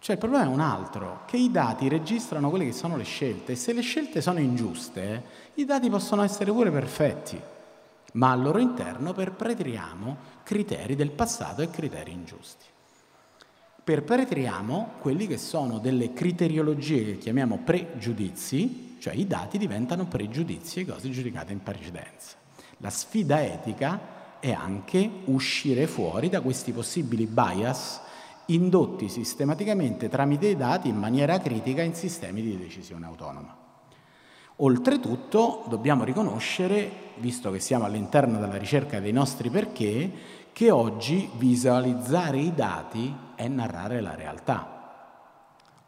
Cioè 0.01 0.15
il 0.17 0.21
problema 0.21 0.45
è 0.45 0.49
un 0.49 0.61
altro, 0.61 1.21
che 1.27 1.37
i 1.37 1.51
dati 1.51 1.87
registrano 1.89 2.49
quelle 2.49 2.65
che 2.65 2.73
sono 2.73 2.97
le 2.97 3.05
scelte 3.05 3.53
e 3.53 3.57
se 3.57 3.73
le 3.73 3.83
scelte 3.83 4.21
sono 4.21 4.41
ingiuste, 4.41 5.23
i 5.55 5.65
dati 5.65 5.89
possono 5.89 6.23
essere 6.23 6.51
pure 6.51 6.71
perfetti, 6.71 7.41
ma 8.15 8.33
al 8.33 8.43
loro 8.43 8.59
interno 8.59 9.13
perpetriamo 9.13 10.17
criteri 10.43 10.97
del 10.97 11.11
passato 11.11 11.63
e 11.63 11.71
criteri 11.71 12.13
ingiusti 12.13 12.65
perpetriamo 13.91 14.93
quelli 15.01 15.27
che 15.27 15.37
sono 15.37 15.79
delle 15.79 16.13
criteriologie 16.13 17.05
che 17.05 17.19
chiamiamo 17.19 17.59
pregiudizi, 17.65 18.99
cioè 19.01 19.15
i 19.15 19.27
dati 19.27 19.59
diventano 19.59 20.07
pregiudizi 20.07 20.81
e 20.81 20.87
cose 20.87 21.11
giudicate 21.11 21.53
in 21.53 21.61
precedenza. 21.61 22.37
La 22.77 22.91
sfida 22.91 23.43
etica 23.43 24.39
è 24.39 24.53
anche 24.53 25.11
uscire 25.25 25.89
fuori 25.89 26.29
da 26.29 26.41
questi 26.41 26.71
possibili 26.71 27.27
bias 27.27 28.01
indotti 28.55 29.09
sistematicamente 29.09 30.09
tramite 30.09 30.49
i 30.49 30.57
dati 30.57 30.89
in 30.89 30.97
maniera 30.97 31.39
critica 31.39 31.83
in 31.83 31.95
sistemi 31.95 32.43
di 32.43 32.59
decisione 32.59 33.07
autonoma. 33.07 33.57
Oltretutto 34.57 35.65
dobbiamo 35.69 36.05
riconoscere, 36.05 36.91
visto 37.17 37.51
che 37.51 37.61
siamo 37.61 37.85
all'interno 37.85 38.39
della 38.39 38.59
ricerca 38.59 39.01
dei 39.01 39.13
nostri 39.13 39.49
perché, 39.49 40.11
che 40.53 40.71
oggi 40.71 41.31
visualizzare 41.37 42.39
i 42.39 42.53
dati 42.55 43.15
è 43.35 43.49
narrare 43.49 44.01
la 44.01 44.15
realtà. 44.15 44.79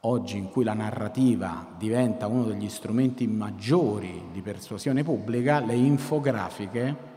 Oggi 0.04 0.38
in 0.38 0.50
cui 0.50 0.64
la 0.64 0.72
narrativa 0.72 1.66
diventa 1.76 2.26
uno 2.26 2.44
degli 2.44 2.68
strumenti 2.68 3.26
maggiori 3.26 4.28
di 4.32 4.40
persuasione 4.40 5.04
pubblica, 5.04 5.60
le 5.60 5.74
infografiche, 5.74 7.11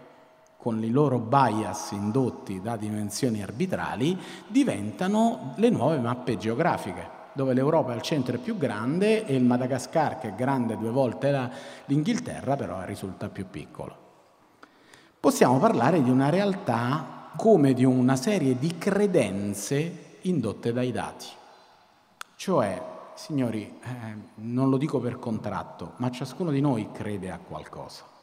con 0.65 0.83
i 0.83 0.89
loro 0.89 1.19
bias 1.19 1.91
indotti 1.91 2.59
da 2.59 2.75
dimensioni 2.75 3.43
arbitrali, 3.43 4.17
diventano 4.47 5.53
le 5.57 5.69
nuove 5.69 5.99
mappe 5.99 6.37
geografiche, 6.37 7.07
dove 7.33 7.53
l'Europa 7.53 7.91
al 7.91 8.01
centro 8.01 8.37
è 8.37 8.39
più 8.39 8.57
grande 8.57 9.27
e 9.27 9.35
il 9.35 9.43
Madagascar, 9.43 10.17
che 10.17 10.29
è 10.29 10.33
grande 10.33 10.75
due 10.75 10.89
volte 10.89 11.51
l'Inghilterra, 11.85 12.55
però 12.55 12.83
risulta 12.83 13.29
più 13.29 13.47
piccolo. 13.47 13.95
Possiamo 15.19 15.59
parlare 15.59 16.01
di 16.01 16.09
una 16.09 16.31
realtà 16.31 17.29
come 17.37 17.73
di 17.75 17.83
una 17.83 18.15
serie 18.15 18.57
di 18.57 18.75
credenze 18.79 20.15
indotte 20.21 20.73
dai 20.73 20.91
dati. 20.91 21.27
Cioè, 22.35 22.81
signori, 23.13 23.61
eh, 23.83 24.15
non 24.37 24.71
lo 24.71 24.77
dico 24.77 24.99
per 24.99 25.19
contratto, 25.19 25.91
ma 25.97 26.09
ciascuno 26.09 26.49
di 26.49 26.59
noi 26.59 26.89
crede 26.91 27.29
a 27.29 27.37
qualcosa. 27.37 28.14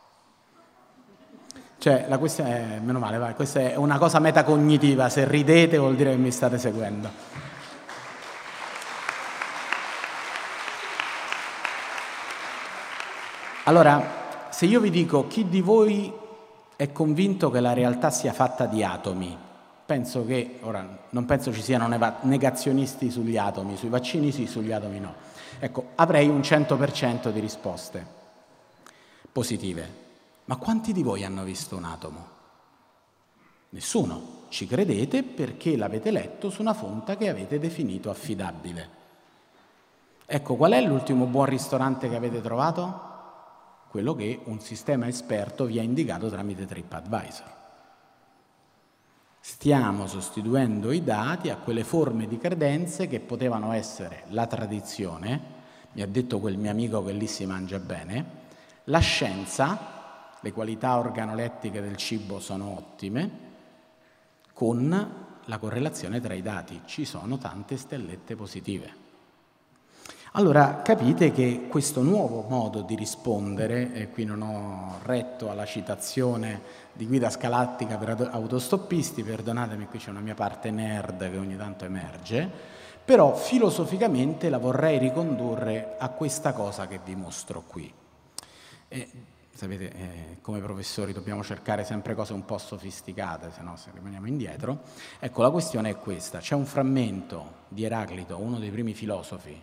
Cioè, 1.83 2.05
la 2.07 2.18
questione 2.18 2.77
è, 2.77 2.79
meno 2.79 3.01
male, 3.01 3.18
vai, 3.18 3.35
questa 3.35 3.59
è 3.59 3.75
una 3.75 3.99
cosa 3.99 4.21
metacognitiva, 4.21 5.09
se 5.09 5.27
ridete 5.27 5.79
vuol 5.79 5.97
dire 5.97 6.11
che 6.11 6.16
mi 6.16 6.31
state 6.31 6.57
seguendo. 6.57 7.11
Allora, 13.64 14.47
se 14.51 14.66
io 14.66 14.79
vi 14.79 14.90
dico 14.90 15.27
chi 15.27 15.49
di 15.49 15.61
voi 15.61 16.12
è 16.77 16.92
convinto 16.92 17.51
che 17.51 17.59
la 17.59 17.73
realtà 17.73 18.11
sia 18.11 18.33
fatta 18.33 18.66
di 18.66 18.85
atomi. 18.85 19.37
Penso 19.85 20.25
che, 20.25 20.61
ora, 20.61 20.87
non 21.09 21.25
penso 21.25 21.53
ci 21.53 21.62
siano 21.62 21.88
negazionisti 22.21 23.11
sugli 23.11 23.37
atomi, 23.37 23.77
sui 23.77 23.88
vaccini 23.88 24.31
sì, 24.31 24.47
sugli 24.47 24.71
atomi 24.71 25.01
no. 25.01 25.14
Ecco, 25.59 25.87
avrei 25.97 26.29
un 26.29 26.42
100% 26.42 27.31
di 27.31 27.40
risposte 27.40 28.07
positive. 29.33 30.02
Ma 30.45 30.57
quanti 30.57 30.93
di 30.93 31.03
voi 31.03 31.25
hanno 31.25 31.45
visto 31.45 31.77
un 31.77 31.85
atomo? 31.85 32.27
Nessuno. 33.71 34.41
Ci 34.49 34.67
credete 34.67 35.23
perché 35.23 35.79
l'avete 35.79 36.11
letto 36.11 36.51
su 36.51 36.61
una 36.61 36.75
fonte 36.75 37.17
che 37.17 37.31
avete 37.31 37.59
definito 37.59 38.11
affidabile. 38.11 39.01
Ecco, 40.27 40.57
qual 40.57 40.73
è 40.73 40.81
l'ultimo 40.83 41.25
buon 41.25 41.47
ristorante 41.47 42.09
che 42.09 42.17
avete 42.17 42.43
trovato? 42.43 43.11
Quello 43.89 44.15
che 44.15 44.41
un 44.45 44.61
sistema 44.61 45.09
esperto 45.09 45.65
vi 45.65 45.79
ha 45.79 45.83
indicato 45.83 46.29
tramite 46.29 46.67
TripAdvisor. 46.67 47.61
Stiamo 49.41 50.07
sostituendo 50.07 50.93
i 50.93 51.03
dati 51.03 51.49
a 51.49 51.57
quelle 51.57 51.83
forme 51.83 52.29
di 52.29 52.39
credenze 52.39 53.09
che 53.09 53.21
potevano 53.21 53.73
essere 53.73 54.25
la 54.29 54.47
tradizione, 54.47 55.41
mi 55.93 56.03
ha 56.03 56.07
detto 56.07 56.41
quel 56.41 56.59
mio 56.59 56.71
amico 56.71 57.03
che 57.03 57.13
lì 57.13 57.27
si 57.27 57.45
mangia 57.47 57.79
bene, 57.79 58.25
la 58.85 59.01
scienza, 59.01 60.02
le 60.43 60.53
qualità 60.53 60.99
organolettiche 60.99 61.81
del 61.81 61.97
cibo 61.97 62.41
sono 62.41 62.77
ottime, 62.77 63.31
con 64.53 65.15
la 65.45 65.59
correlazione 65.59 66.21
tra 66.21 66.35
i 66.35 66.43
dati. 66.43 66.83
Ci 66.85 67.05
sono 67.05 67.39
tante 67.39 67.77
stellette 67.77 68.37
positive. 68.37 69.01
Allora 70.33 70.81
capite 70.83 71.31
che 71.31 71.67
questo 71.69 72.03
nuovo 72.03 72.47
modo 72.49 72.81
di 72.81 72.95
rispondere, 72.95 73.93
e 73.93 74.09
qui 74.11 74.25
non 74.25 74.41
ho 74.41 74.99
retto 75.03 75.51
alla 75.51 75.67
citazione 75.67 76.63
di 76.93 77.07
guida 77.07 77.29
scalattica 77.29 77.97
per 77.99 78.31
autostoppisti, 78.33 79.23
perdonatemi, 79.23 79.87
qui 79.87 79.99
c'è 79.99 80.11
una 80.11 80.21
mia 80.21 80.35
parte 80.35 80.71
nerd 80.71 81.31
che 81.31 81.37
ogni 81.37 81.57
tanto 81.57 81.85
emerge, 81.85 82.51
però 83.05 83.35
filosoficamente 83.35 84.49
la 84.49 84.59
vorrei 84.59 84.99
ricondurre 84.99 85.97
a 85.99 86.09
questa 86.09 86.53
cosa 86.53 86.87
che 86.87 86.99
vi 87.05 87.15
mostro 87.15 87.63
qui. 87.67 87.93
E, 88.89 89.11
sapete, 89.62 89.92
eh, 89.92 90.38
come 90.40 90.59
professori 90.59 91.12
dobbiamo 91.12 91.44
cercare 91.44 91.85
sempre 91.85 92.16
cose 92.16 92.33
un 92.33 92.44
po' 92.44 92.59
sofisticate, 92.59 93.53
se 93.53 93.62
no 93.62 93.77
se 93.77 93.90
rimaniamo 93.94 94.27
indietro. 94.27 94.81
Ecco, 95.20 95.42
la 95.42 95.51
questione 95.51 95.90
è 95.90 95.96
questa. 95.96 96.38
C'è 96.38 96.57
un 96.57 96.66
frammento 96.66 97.61
di 97.68 97.85
Eraclito, 97.85 98.40
uno 98.40 98.59
dei 98.59 98.70
primi 98.70 98.92
filosofi 98.92 99.57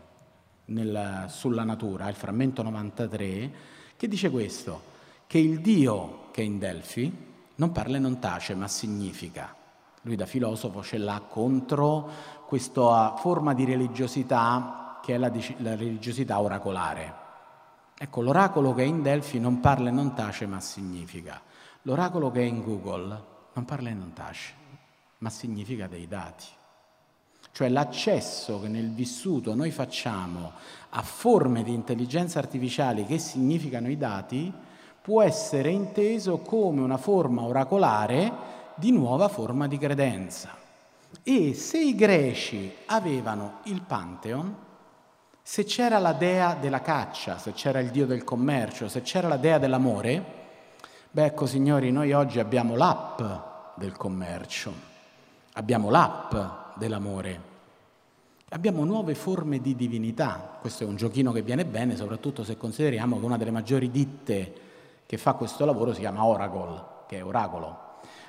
nel, 0.66 1.26
sulla 1.28 1.66
natura, 1.66 2.08
il 2.08 2.16
frammento 2.16 2.62
93, 2.62 3.52
che 3.98 4.08
dice 4.08 4.30
questo, 4.30 4.82
che 5.28 5.38
il 5.38 5.60
Dio 5.60 6.30
che 6.32 6.42
è 6.44 6.46
in 6.46 6.60
Delfi 6.60 7.28
non 7.56 7.72
parla 7.74 7.98
e 7.98 8.00
non 8.00 8.20
tace, 8.20 8.56
ma 8.56 8.70
significa. 8.70 9.54
Lui 10.04 10.16
da 10.16 10.26
filosofo 10.26 10.82
ce 10.82 10.98
l'ha 10.98 11.22
contro 11.28 12.10
questa 12.46 13.16
forma 13.18 13.54
di 13.54 13.66
religiosità 13.66 15.00
che 15.04 15.16
è 15.16 15.18
la, 15.18 15.30
la 15.58 15.76
religiosità 15.76 16.40
oracolare. 16.40 17.28
Ecco, 18.02 18.22
l'oracolo 18.22 18.74
che 18.74 18.84
è 18.84 18.86
in 18.86 19.02
Delfi 19.02 19.42
non 19.42 19.60
parla 19.60 19.90
e 19.90 19.92
non 19.92 20.14
tace, 20.14 20.46
ma 20.46 20.62
significa. 20.62 21.42
L'oracolo 21.82 22.32
che 22.32 22.40
è 22.40 22.46
in 22.46 22.64
Google 22.64 23.24
non 23.52 23.66
parla 23.66 23.90
e 23.90 23.94
non 23.94 24.14
tace, 24.14 24.54
ma 25.18 25.30
significa 25.30 25.86
dei 25.86 26.08
dati. 26.08 26.46
Cioè 27.52 27.68
l'accesso 27.68 28.62
che 28.62 28.70
nel 28.70 28.90
vissuto 28.92 29.54
noi 29.54 29.72
facciamo 29.72 30.54
a 30.92 31.02
forme 31.02 31.62
di 31.62 31.74
intelligenza 31.74 32.40
artificiale 32.40 33.06
che 33.06 33.18
significano 33.18 33.90
i 33.90 33.98
dati 33.98 34.50
può 35.02 35.22
essere 35.22 35.70
inteso 35.70 36.38
come 36.38 36.80
una 36.80 36.96
forma 36.96 37.42
oracolare 37.42 38.32
di 38.76 38.94
nuova 38.94 39.28
forma 39.28 39.68
di 39.68 39.78
credenza. 39.78 40.56
E 41.22 41.54
se 41.54 41.82
i 41.82 41.96
greci 41.96 42.74
avevano 42.86 43.60
il 43.64 43.82
Pantheon, 43.82 44.68
se 45.52 45.64
c'era 45.64 45.98
la 45.98 46.14
dea 46.14 46.54
della 46.54 46.80
caccia, 46.80 47.40
se 47.40 47.54
c'era 47.54 47.80
il 47.80 47.90
dio 47.90 48.06
del 48.06 48.24
commercio, 48.24 48.88
se 48.88 49.02
c'era 49.02 49.28
la 49.28 49.38
dea 49.38 49.58
dell'amore, 49.58 50.24
beh 51.10 51.26
ecco 51.26 51.48
signori, 51.48 51.92
noi 51.92 52.14
oggi 52.14 52.40
abbiamo 52.40 52.76
l'app 52.76 53.20
del 53.74 53.98
commercio, 53.98 54.72
abbiamo 55.54 55.90
l'app 55.90 56.36
dell'amore. 56.76 57.42
Abbiamo 58.50 58.84
nuove 58.86 59.16
forme 59.16 59.60
di 59.60 59.76
divinità, 59.76 60.58
questo 60.62 60.84
è 60.84 60.86
un 60.86 60.98
giochino 60.98 61.32
che 61.32 61.42
viene 61.42 61.66
bene 61.66 61.96
soprattutto 61.96 62.44
se 62.44 62.56
consideriamo 62.56 63.18
che 63.18 63.26
una 63.26 63.38
delle 63.38 63.50
maggiori 63.50 63.90
ditte 63.90 64.54
che 65.08 65.18
fa 65.18 65.34
questo 65.34 65.66
lavoro 65.66 65.94
si 65.94 66.02
chiama 66.02 66.24
Oracle, 66.26 66.84
che 67.08 67.18
è 67.18 67.26
oracolo. 67.26 67.88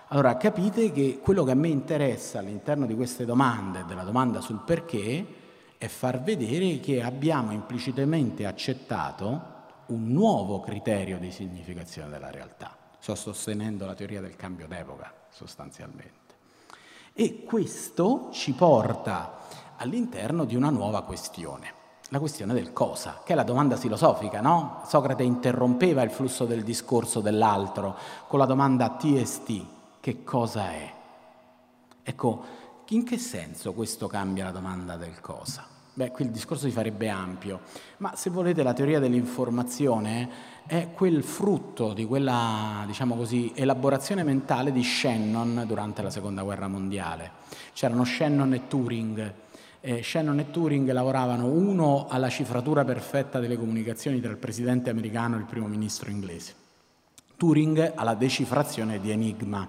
Allora 0.08 0.38
capite 0.38 0.90
che 0.90 1.20
quello 1.22 1.44
che 1.44 1.50
a 1.50 1.54
me 1.54 1.68
interessa 1.68 2.38
all'interno 2.38 2.86
di 2.86 2.94
queste 2.94 3.26
domande, 3.26 3.84
della 3.86 4.04
domanda 4.04 4.40
sul 4.40 4.62
perché, 4.64 5.39
è 5.80 5.88
far 5.88 6.20
vedere 6.20 6.78
che 6.78 7.02
abbiamo 7.02 7.52
implicitamente 7.52 8.44
accettato 8.44 9.40
un 9.86 10.08
nuovo 10.08 10.60
criterio 10.60 11.18
di 11.18 11.32
significazione 11.32 12.10
della 12.10 12.30
realtà. 12.30 12.76
Sto 12.98 13.14
sostenendo 13.14 13.86
la 13.86 13.94
teoria 13.94 14.20
del 14.20 14.36
cambio 14.36 14.66
d'epoca, 14.66 15.10
sostanzialmente. 15.30 16.34
E 17.14 17.44
questo 17.44 18.28
ci 18.30 18.52
porta 18.52 19.38
all'interno 19.78 20.44
di 20.44 20.54
una 20.54 20.68
nuova 20.68 21.02
questione, 21.02 21.72
la 22.10 22.18
questione 22.18 22.52
del 22.52 22.74
cosa, 22.74 23.22
che 23.24 23.32
è 23.32 23.34
la 23.34 23.42
domanda 23.42 23.76
filosofica, 23.76 24.42
no? 24.42 24.82
Socrate 24.84 25.22
interrompeva 25.22 26.02
il 26.02 26.10
flusso 26.10 26.44
del 26.44 26.62
discorso 26.62 27.22
dell'altro 27.22 27.96
con 28.26 28.38
la 28.38 28.44
domanda 28.44 28.96
TST, 28.98 29.64
che 29.98 30.24
cosa 30.24 30.72
è? 30.72 30.94
Ecco, 32.02 32.44
in 32.88 33.02
che 33.02 33.16
senso 33.16 33.72
questo 33.72 34.08
cambia 34.08 34.44
la 34.44 34.50
domanda 34.50 34.96
del 34.96 35.22
cosa? 35.22 35.69
Beh, 35.92 36.12
qui 36.12 36.24
il 36.24 36.30
discorso 36.30 36.66
si 36.66 36.72
farebbe 36.72 37.08
ampio, 37.08 37.60
ma 37.98 38.14
se 38.14 38.30
volete 38.30 38.62
la 38.62 38.72
teoria 38.72 39.00
dell'informazione 39.00 40.28
è 40.66 40.90
quel 40.94 41.24
frutto 41.24 41.92
di 41.92 42.06
quella, 42.06 42.84
diciamo 42.86 43.16
così, 43.16 43.52
elaborazione 43.54 44.22
mentale 44.22 44.70
di 44.70 44.84
Shannon 44.84 45.64
durante 45.66 46.00
la 46.00 46.10
Seconda 46.10 46.42
Guerra 46.42 46.68
Mondiale. 46.68 47.32
C'erano 47.72 48.04
Shannon 48.04 48.54
e 48.54 48.68
Turing. 48.68 49.34
Eh, 49.80 50.02
Shannon 50.02 50.38
e 50.38 50.50
Turing 50.50 50.90
lavoravano 50.92 51.46
uno 51.46 52.06
alla 52.08 52.28
cifratura 52.28 52.84
perfetta 52.84 53.40
delle 53.40 53.58
comunicazioni 53.58 54.20
tra 54.20 54.30
il 54.30 54.36
presidente 54.36 54.90
americano 54.90 55.36
e 55.36 55.40
il 55.40 55.46
primo 55.46 55.66
ministro 55.66 56.08
inglese, 56.08 56.54
Turing 57.36 57.92
alla 57.96 58.14
decifrazione 58.14 59.00
di 59.00 59.10
Enigma. 59.10 59.68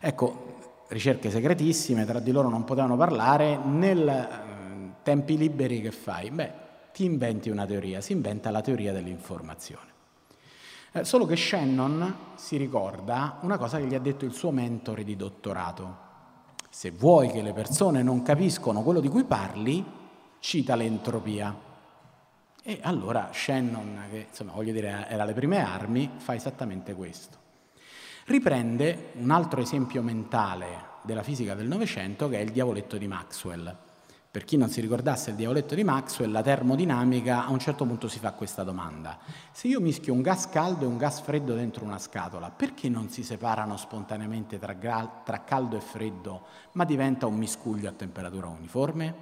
Ecco, 0.00 0.52
ricerche 0.88 1.30
segretissime, 1.30 2.04
tra 2.04 2.18
di 2.18 2.32
loro 2.32 2.48
non 2.48 2.64
potevano 2.64 2.96
parlare, 2.96 3.56
nel 3.56 4.42
tempi 5.04 5.36
liberi 5.36 5.80
che 5.80 5.92
fai? 5.92 6.30
Beh, 6.30 6.52
ti 6.92 7.04
inventi 7.04 7.50
una 7.50 7.66
teoria, 7.66 8.00
si 8.00 8.12
inventa 8.12 8.50
la 8.50 8.60
teoria 8.60 8.92
dell'informazione. 8.92 9.92
Eh, 10.92 11.04
solo 11.04 11.26
che 11.26 11.36
Shannon 11.36 12.14
si 12.36 12.56
ricorda 12.56 13.38
una 13.42 13.58
cosa 13.58 13.78
che 13.78 13.86
gli 13.86 13.94
ha 13.94 14.00
detto 14.00 14.24
il 14.24 14.32
suo 14.32 14.50
mentore 14.50 15.04
di 15.04 15.16
dottorato. 15.16 16.02
Se 16.70 16.90
vuoi 16.92 17.30
che 17.30 17.42
le 17.42 17.52
persone 17.52 18.02
non 18.02 18.22
capiscono 18.22 18.82
quello 18.82 19.00
di 19.00 19.08
cui 19.08 19.24
parli, 19.24 19.84
cita 20.38 20.76
l'entropia. 20.76 21.52
E 22.62 22.78
allora 22.82 23.30
Shannon, 23.32 24.04
che 24.10 24.26
insomma 24.28 24.52
voglio 24.52 24.72
dire 24.72 25.06
era 25.08 25.24
alle 25.24 25.34
prime 25.34 25.64
armi, 25.64 26.10
fa 26.16 26.34
esattamente 26.34 26.94
questo. 26.94 27.38
Riprende 28.26 29.10
un 29.14 29.30
altro 29.30 29.60
esempio 29.60 30.00
mentale 30.00 30.92
della 31.02 31.22
fisica 31.22 31.54
del 31.54 31.66
Novecento 31.66 32.28
che 32.28 32.38
è 32.38 32.40
il 32.40 32.52
diavoletto 32.52 32.96
di 32.96 33.06
Maxwell. 33.06 33.76
Per 34.34 34.42
chi 34.42 34.56
non 34.56 34.68
si 34.68 34.80
ricordasse 34.80 35.30
il 35.30 35.36
diavoletto 35.36 35.76
di 35.76 35.84
Maxwell, 35.84 36.32
la 36.32 36.42
termodinamica 36.42 37.46
a 37.46 37.52
un 37.52 37.60
certo 37.60 37.84
punto 37.84 38.08
si 38.08 38.18
fa 38.18 38.32
questa 38.32 38.64
domanda. 38.64 39.16
Se 39.52 39.68
io 39.68 39.78
mischio 39.78 40.12
un 40.12 40.22
gas 40.22 40.48
caldo 40.48 40.82
e 40.82 40.88
un 40.88 40.96
gas 40.96 41.20
freddo 41.20 41.54
dentro 41.54 41.84
una 41.84 42.00
scatola, 42.00 42.50
perché 42.50 42.88
non 42.88 43.08
si 43.10 43.22
separano 43.22 43.76
spontaneamente 43.76 44.58
tra, 44.58 44.74
tra 45.24 45.44
caldo 45.44 45.76
e 45.76 45.80
freddo, 45.80 46.46
ma 46.72 46.84
diventa 46.84 47.28
un 47.28 47.36
miscuglio 47.36 47.88
a 47.88 47.92
temperatura 47.92 48.48
uniforme? 48.48 49.14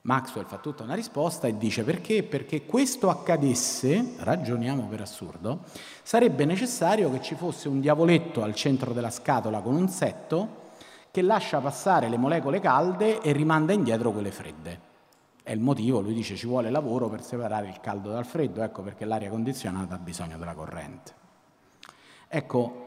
Maxwell 0.00 0.46
fa 0.46 0.58
tutta 0.58 0.82
una 0.82 0.94
risposta 0.94 1.46
e 1.46 1.56
dice 1.56 1.84
perché? 1.84 2.24
Perché 2.24 2.66
questo 2.66 3.10
accadesse, 3.10 4.14
ragioniamo 4.18 4.88
per 4.88 5.02
assurdo, 5.02 5.60
sarebbe 6.02 6.44
necessario 6.44 7.08
che 7.12 7.22
ci 7.22 7.36
fosse 7.36 7.68
un 7.68 7.78
diavoletto 7.78 8.42
al 8.42 8.56
centro 8.56 8.92
della 8.92 9.10
scatola 9.10 9.60
con 9.60 9.76
un 9.76 9.88
setto 9.88 10.62
che 11.14 11.22
lascia 11.22 11.60
passare 11.60 12.08
le 12.08 12.16
molecole 12.16 12.58
calde 12.58 13.20
e 13.20 13.30
rimanda 13.30 13.72
indietro 13.72 14.10
quelle 14.10 14.32
fredde. 14.32 14.80
È 15.44 15.52
il 15.52 15.60
motivo, 15.60 16.00
lui 16.00 16.12
dice, 16.12 16.34
ci 16.34 16.48
vuole 16.48 16.70
lavoro 16.70 17.08
per 17.08 17.22
separare 17.22 17.68
il 17.68 17.78
caldo 17.78 18.10
dal 18.10 18.26
freddo, 18.26 18.64
ecco 18.64 18.82
perché 18.82 19.04
l'aria 19.04 19.30
condizionata 19.30 19.94
ha 19.94 19.98
bisogno 19.98 20.38
della 20.38 20.54
corrente. 20.54 21.14
Ecco, 22.26 22.86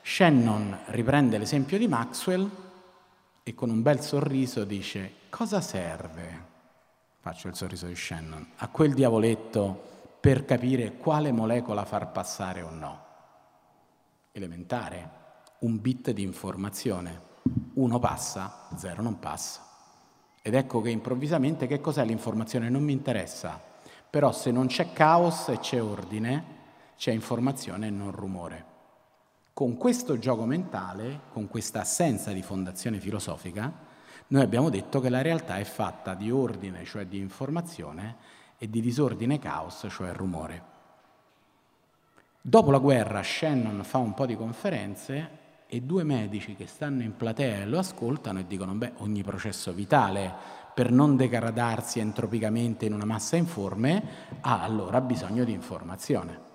Shannon 0.00 0.78
riprende 0.86 1.36
l'esempio 1.36 1.76
di 1.76 1.86
Maxwell 1.88 2.50
e 3.42 3.52
con 3.54 3.68
un 3.68 3.82
bel 3.82 4.00
sorriso 4.00 4.64
dice, 4.64 5.12
cosa 5.28 5.60
serve, 5.60 6.44
faccio 7.20 7.48
il 7.48 7.54
sorriso 7.54 7.86
di 7.86 7.96
Shannon, 7.96 8.52
a 8.56 8.68
quel 8.68 8.94
diavoletto 8.94 9.78
per 10.20 10.46
capire 10.46 10.96
quale 10.96 11.32
molecola 11.32 11.84
far 11.84 12.12
passare 12.12 12.62
o 12.62 12.70
no? 12.70 13.04
Elementare 14.32 15.22
un 15.64 15.80
bit 15.80 16.10
di 16.10 16.22
informazione. 16.22 17.32
Uno 17.74 17.98
passa, 17.98 18.68
zero 18.76 19.02
non 19.02 19.18
passa. 19.18 19.62
Ed 20.42 20.54
ecco 20.54 20.82
che 20.82 20.90
improvvisamente 20.90 21.66
che 21.66 21.80
cos'è 21.80 22.04
l'informazione? 22.04 22.68
Non 22.68 22.82
mi 22.82 22.92
interessa. 22.92 23.58
Però 24.10 24.30
se 24.30 24.50
non 24.50 24.66
c'è 24.66 24.92
caos 24.92 25.48
e 25.48 25.58
c'è 25.58 25.82
ordine, 25.82 26.44
c'è 26.96 27.12
informazione 27.12 27.86
e 27.86 27.90
non 27.90 28.12
rumore. 28.12 28.72
Con 29.54 29.78
questo 29.78 30.18
gioco 30.18 30.44
mentale, 30.44 31.20
con 31.32 31.48
questa 31.48 31.80
assenza 31.80 32.30
di 32.32 32.42
fondazione 32.42 33.00
filosofica, 33.00 33.92
Noi 34.26 34.42
abbiamo 34.42 34.70
detto 34.70 35.00
che 35.00 35.10
la 35.10 35.20
realtà 35.20 35.58
è 35.58 35.64
fatta 35.64 36.14
di 36.14 36.30
ordine, 36.30 36.84
cioè 36.84 37.04
di 37.06 37.18
informazione, 37.18 38.16
e 38.56 38.70
di 38.70 38.80
disordine 38.80 39.38
caos, 39.38 39.86
cioè 39.90 40.12
rumore. 40.12 40.72
Dopo 42.40 42.70
la 42.70 42.78
guerra 42.78 43.22
Shannon 43.22 43.84
fa 43.84 43.98
un 43.98 44.14
po' 44.14 44.24
di 44.24 44.34
conferenze 44.34 45.43
e 45.66 45.80
due 45.80 46.04
medici 46.04 46.54
che 46.54 46.66
stanno 46.66 47.02
in 47.02 47.16
platea 47.16 47.60
e 47.60 47.66
lo 47.66 47.78
ascoltano 47.78 48.38
e 48.40 48.46
dicono, 48.46 48.74
beh, 48.74 48.92
ogni 48.98 49.22
processo 49.22 49.72
vitale 49.72 50.32
per 50.74 50.90
non 50.90 51.16
degradarsi 51.16 52.00
entropicamente 52.00 52.84
in 52.84 52.92
una 52.92 53.04
massa 53.04 53.36
informe 53.36 54.02
ha 54.40 54.62
allora 54.62 55.00
bisogno 55.00 55.44
di 55.44 55.52
informazione. 55.52 56.52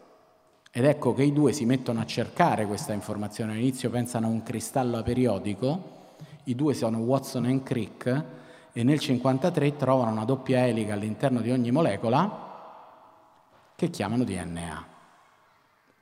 Ed 0.71 0.85
ecco 0.85 1.13
che 1.13 1.23
i 1.23 1.33
due 1.33 1.53
si 1.53 1.65
mettono 1.65 1.99
a 1.99 2.05
cercare 2.05 2.65
questa 2.65 2.93
informazione. 2.93 3.53
All'inizio 3.53 3.89
pensano 3.89 4.27
a 4.27 4.29
un 4.29 4.43
cristallo 4.43 5.01
periodico, 5.01 5.97
i 6.43 6.55
due 6.55 6.73
sono 6.73 6.99
Watson 6.99 7.45
e 7.45 7.63
Crick 7.63 8.05
e 8.07 8.83
nel 8.83 8.99
1953 8.99 9.77
trovano 9.77 10.11
una 10.11 10.25
doppia 10.25 10.67
elica 10.67 10.93
all'interno 10.93 11.41
di 11.41 11.51
ogni 11.51 11.71
molecola 11.71 12.47
che 13.75 13.89
chiamano 13.89 14.23
DNA. 14.23 14.85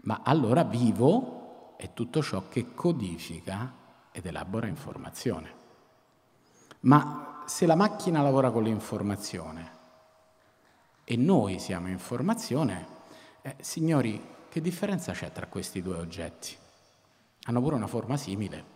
Ma 0.02 0.22
allora 0.24 0.64
vivo 0.64 1.37
è 1.78 1.94
tutto 1.94 2.22
ciò 2.22 2.50
che 2.50 2.74
codifica 2.74 3.72
ed 4.12 4.26
elabora 4.26 4.68
informazione. 4.68 5.54
Ma 6.82 7.44
se 7.46 7.66
la 7.66 7.76
macchina 7.76 8.22
lavora 8.22 8.52
con 8.52 8.64
l'informazione 8.64 9.76
e 11.04 11.16
noi 11.16 11.60
siamo 11.60 11.88
informazione, 11.88 12.88
eh, 13.42 13.56
signori, 13.62 14.22
che 14.50 14.60
differenza 14.60 15.14
c'è 15.14 15.32
tra 15.32 15.46
questi 15.48 15.82
due 15.82 15.98
oggetti? 15.98 16.56
Hanno 17.44 17.62
pure 17.62 17.76
una 17.76 17.88
forma 17.88 18.18
simile. 18.18 18.76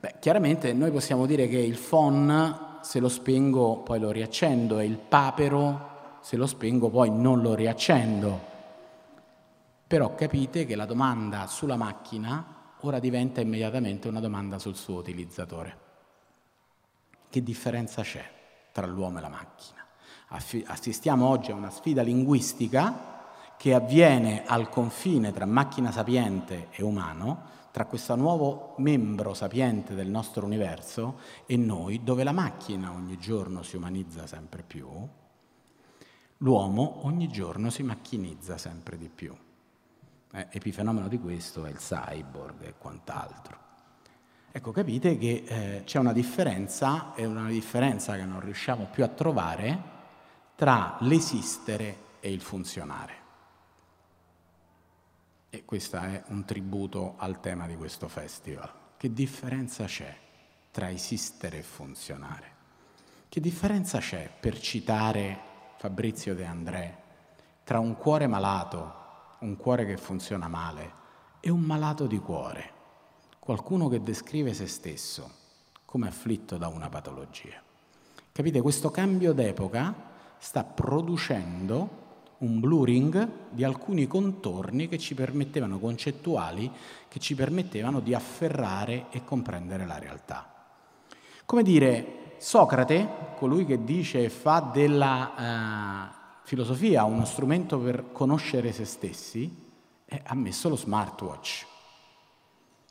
Beh, 0.00 0.16
chiaramente 0.18 0.72
noi 0.72 0.90
possiamo 0.90 1.24
dire 1.24 1.46
che 1.46 1.58
il 1.58 1.78
phon, 1.78 2.78
se 2.82 2.98
lo 2.98 3.08
spengo, 3.08 3.78
poi 3.78 4.00
lo 4.00 4.10
riaccendo, 4.10 4.80
e 4.80 4.84
il 4.84 4.98
papero, 4.98 6.18
se 6.20 6.36
lo 6.36 6.46
spengo, 6.46 6.90
poi 6.90 7.10
non 7.10 7.40
lo 7.40 7.54
riaccendo. 7.54 8.50
Però 9.92 10.14
capite 10.14 10.64
che 10.64 10.74
la 10.74 10.86
domanda 10.86 11.46
sulla 11.46 11.76
macchina 11.76 12.76
ora 12.80 12.98
diventa 12.98 13.42
immediatamente 13.42 14.08
una 14.08 14.20
domanda 14.20 14.58
sul 14.58 14.74
suo 14.74 14.96
utilizzatore. 14.96 15.78
Che 17.28 17.42
differenza 17.42 18.00
c'è 18.00 18.24
tra 18.72 18.86
l'uomo 18.86 19.18
e 19.18 19.20
la 19.20 19.28
macchina? 19.28 19.86
Assistiamo 20.28 21.28
oggi 21.28 21.50
a 21.50 21.56
una 21.56 21.68
sfida 21.68 22.00
linguistica 22.00 23.20
che 23.58 23.74
avviene 23.74 24.44
al 24.46 24.70
confine 24.70 25.30
tra 25.30 25.44
macchina 25.44 25.92
sapiente 25.92 26.68
e 26.70 26.82
umano, 26.82 27.42
tra 27.70 27.84
questo 27.84 28.16
nuovo 28.16 28.72
membro 28.78 29.34
sapiente 29.34 29.92
del 29.92 30.08
nostro 30.08 30.46
universo 30.46 31.18
e 31.44 31.58
noi, 31.58 32.02
dove 32.02 32.24
la 32.24 32.32
macchina 32.32 32.92
ogni 32.92 33.18
giorno 33.18 33.62
si 33.62 33.76
umanizza 33.76 34.26
sempre 34.26 34.62
più, 34.62 34.88
l'uomo 36.38 37.04
ogni 37.04 37.28
giorno 37.28 37.68
si 37.68 37.82
macchinizza 37.82 38.56
sempre 38.56 38.96
di 38.96 39.10
più. 39.10 39.36
Eh, 40.34 40.46
epifenomeno 40.50 41.08
di 41.08 41.18
questo 41.18 41.66
è 41.66 41.70
il 41.70 41.76
cyborg 41.76 42.62
e 42.62 42.74
quant'altro. 42.78 43.58
Ecco, 44.50 44.70
capite 44.70 45.18
che 45.18 45.44
eh, 45.46 45.82
c'è 45.84 45.98
una 45.98 46.14
differenza, 46.14 47.12
è 47.14 47.24
una 47.26 47.48
differenza 47.48 48.16
che 48.16 48.24
non 48.24 48.40
riusciamo 48.40 48.86
più 48.90 49.04
a 49.04 49.08
trovare 49.08 49.90
tra 50.54 50.96
l'esistere 51.00 51.96
e 52.20 52.32
il 52.32 52.40
funzionare. 52.40 53.20
E 55.50 55.64
questo 55.66 55.98
è 55.98 56.22
un 56.28 56.46
tributo 56.46 57.14
al 57.18 57.40
tema 57.40 57.66
di 57.66 57.76
questo 57.76 58.08
festival. 58.08 58.70
Che 58.96 59.12
differenza 59.12 59.84
c'è 59.84 60.16
tra 60.70 60.90
esistere 60.90 61.58
e 61.58 61.62
funzionare? 61.62 62.50
Che 63.28 63.40
differenza 63.40 63.98
c'è, 63.98 64.30
per 64.40 64.58
citare 64.58 65.40
Fabrizio 65.76 66.34
De 66.34 66.46
André, 66.46 66.96
tra 67.64 67.80
un 67.80 67.96
cuore 67.96 68.26
malato, 68.26 69.01
un 69.42 69.56
cuore 69.56 69.84
che 69.84 69.96
funziona 69.96 70.48
male, 70.48 71.00
e 71.40 71.50
un 71.50 71.60
malato 71.60 72.06
di 72.06 72.18
cuore? 72.18 72.70
Qualcuno 73.38 73.88
che 73.88 74.02
descrive 74.02 74.54
se 74.54 74.66
stesso 74.66 75.30
come 75.84 76.08
afflitto 76.08 76.56
da 76.56 76.68
una 76.68 76.88
patologia. 76.88 77.60
Capite, 78.30 78.60
questo 78.60 78.90
cambio 78.90 79.32
d'epoca 79.32 79.94
sta 80.38 80.64
producendo 80.64 82.00
un 82.38 82.60
blurring 82.60 83.28
di 83.50 83.62
alcuni 83.62 84.06
contorni 84.06 84.88
che 84.88 84.98
ci 84.98 85.14
permettevano, 85.14 85.78
concettuali, 85.78 86.70
che 87.08 87.18
ci 87.18 87.34
permettevano 87.34 88.00
di 88.00 88.14
afferrare 88.14 89.06
e 89.10 89.24
comprendere 89.24 89.86
la 89.86 89.98
realtà. 89.98 90.50
Come 91.44 91.62
dire, 91.62 92.36
Socrate, 92.38 93.34
colui 93.36 93.64
che 93.64 93.84
dice 93.84 94.24
e 94.24 94.28
fa 94.28 94.70
della 94.72 96.14
eh, 96.16 96.21
filosofia 96.44 97.04
uno 97.04 97.24
strumento 97.24 97.78
per 97.78 98.12
conoscere 98.12 98.72
se 98.72 98.84
stessi, 98.84 99.70
ha 100.24 100.34
messo 100.34 100.68
lo 100.68 100.76
smartwatch. 100.76 101.66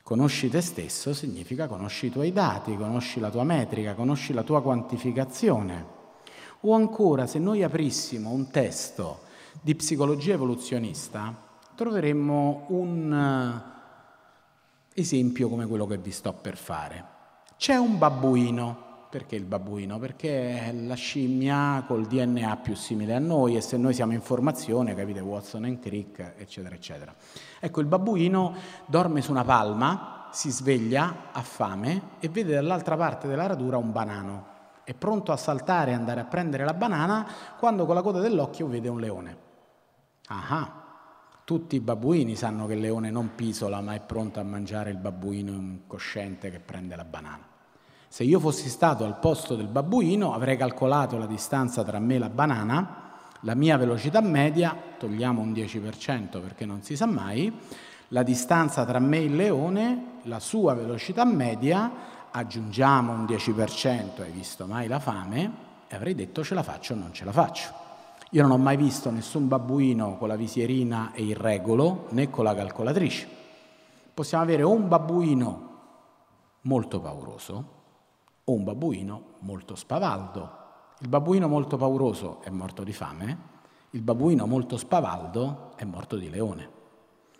Conosci 0.03 0.49
te 0.49 0.61
stesso 0.61 1.13
significa 1.13 1.67
conosci 1.67 2.07
i 2.07 2.11
tuoi 2.11 2.33
dati, 2.33 2.75
conosci 2.75 3.19
la 3.19 3.29
tua 3.29 3.43
metrica, 3.43 3.93
conosci 3.93 4.33
la 4.33 4.43
tua 4.43 4.61
quantificazione. 4.61 5.99
O 6.61 6.73
ancora, 6.73 7.27
se 7.27 7.39
noi 7.39 7.63
aprissimo 7.63 8.31
un 8.31 8.49
testo 8.49 9.21
di 9.61 9.75
psicologia 9.75 10.33
evoluzionista 10.33 11.49
troveremmo 11.75 12.65
un 12.69 13.13
eh, 14.93 14.99
esempio 14.99 15.49
come 15.49 15.65
quello 15.65 15.87
che 15.87 15.97
vi 15.97 16.11
sto 16.11 16.33
per 16.33 16.57
fare. 16.57 17.05
C'è 17.57 17.75
un 17.75 17.97
babbuino. 17.97 18.89
Perché 19.11 19.35
il 19.35 19.43
babbuino? 19.43 19.99
Perché 19.99 20.67
è 20.67 20.71
la 20.71 20.93
scimmia 20.93 21.83
col 21.85 22.05
DNA 22.05 22.55
più 22.63 22.75
simile 22.75 23.13
a 23.13 23.19
noi 23.19 23.57
e 23.57 23.61
se 23.61 23.75
noi 23.75 23.93
siamo 23.93 24.13
in 24.13 24.21
formazione, 24.21 24.95
capite, 24.95 25.19
Watson 25.19 25.65
e 25.65 25.79
Crick, 25.79 26.35
eccetera, 26.37 26.73
eccetera. 26.73 27.13
Ecco, 27.59 27.81
il 27.81 27.87
babbuino 27.87 28.55
dorme 28.85 29.19
su 29.19 29.31
una 29.31 29.43
palma, 29.43 30.29
si 30.31 30.49
sveglia, 30.49 31.27
ha 31.33 31.41
fame 31.41 32.01
e 32.21 32.29
vede 32.29 32.53
dall'altra 32.53 32.95
parte 32.95 33.27
della 33.27 33.47
radura 33.47 33.75
un 33.75 33.91
banano. 33.91 34.45
È 34.85 34.93
pronto 34.93 35.33
a 35.33 35.37
saltare 35.37 35.91
e 35.91 35.95
andare 35.95 36.21
a 36.21 36.25
prendere 36.25 36.63
la 36.63 36.73
banana 36.73 37.27
quando 37.59 37.85
con 37.85 37.95
la 37.95 38.01
coda 38.01 38.21
dell'occhio 38.21 38.67
vede 38.67 38.87
un 38.87 39.01
leone. 39.01 39.37
Ah, 40.27 40.71
tutti 41.43 41.75
i 41.75 41.81
babbuini 41.81 42.37
sanno 42.37 42.65
che 42.65 42.75
il 42.75 42.79
leone 42.79 43.11
non 43.11 43.35
pisola, 43.35 43.81
ma 43.81 43.93
è 43.93 43.99
pronto 43.99 44.39
a 44.39 44.43
mangiare 44.43 44.89
il 44.89 44.97
babbuino 44.97 45.51
incosciente 45.51 46.49
che 46.49 46.61
prende 46.61 46.95
la 46.95 47.03
banana. 47.03 47.50
Se 48.11 48.25
io 48.25 48.41
fossi 48.41 48.67
stato 48.67 49.05
al 49.05 49.19
posto 49.19 49.55
del 49.55 49.69
babbuino, 49.69 50.33
avrei 50.33 50.57
calcolato 50.57 51.17
la 51.17 51.25
distanza 51.25 51.81
tra 51.81 51.97
me 51.97 52.15
e 52.15 52.19
la 52.19 52.27
banana, 52.27 53.13
la 53.39 53.55
mia 53.55 53.77
velocità 53.77 54.19
media, 54.19 54.75
togliamo 54.97 55.39
un 55.39 55.53
10% 55.53 56.41
perché 56.41 56.65
non 56.65 56.81
si 56.81 56.97
sa 56.97 57.05
mai, 57.05 57.49
la 58.09 58.21
distanza 58.23 58.83
tra 58.83 58.99
me 58.99 59.19
e 59.19 59.23
il 59.23 59.35
leone, 59.37 60.17
la 60.23 60.41
sua 60.41 60.73
velocità 60.73 61.23
media, 61.23 61.89
aggiungiamo 62.31 63.13
un 63.13 63.23
10%, 63.23 64.23
hai 64.23 64.31
visto 64.31 64.65
mai 64.65 64.89
la 64.89 64.99
fame, 64.99 65.53
e 65.87 65.95
avrei 65.95 66.13
detto 66.13 66.43
ce 66.43 66.53
la 66.53 66.63
faccio 66.63 66.91
o 66.91 66.97
non 66.97 67.13
ce 67.13 67.23
la 67.23 67.31
faccio. 67.31 67.71
Io 68.31 68.41
non 68.41 68.51
ho 68.51 68.57
mai 68.57 68.75
visto 68.75 69.09
nessun 69.09 69.47
babbuino 69.47 70.17
con 70.17 70.27
la 70.27 70.35
visierina 70.35 71.13
e 71.13 71.23
il 71.23 71.37
regolo 71.37 72.07
né 72.09 72.29
con 72.29 72.43
la 72.43 72.53
calcolatrice. 72.53 73.25
Possiamo 74.13 74.43
avere 74.43 74.63
un 74.63 74.89
babbuino 74.89 75.69
molto 76.63 76.99
pauroso 76.99 77.79
o 78.45 78.53
un 78.53 78.63
babbuino 78.63 79.35
molto 79.39 79.75
spavaldo. 79.75 80.59
Il 80.99 81.07
babbuino 81.07 81.47
molto 81.47 81.77
pauroso 81.77 82.41
è 82.41 82.49
morto 82.49 82.83
di 82.83 82.93
fame, 82.93 83.49
il 83.91 84.01
babbuino 84.01 84.45
molto 84.45 84.77
spavaldo 84.77 85.71
è 85.75 85.83
morto 85.83 86.15
di 86.15 86.29
leone. 86.29 86.69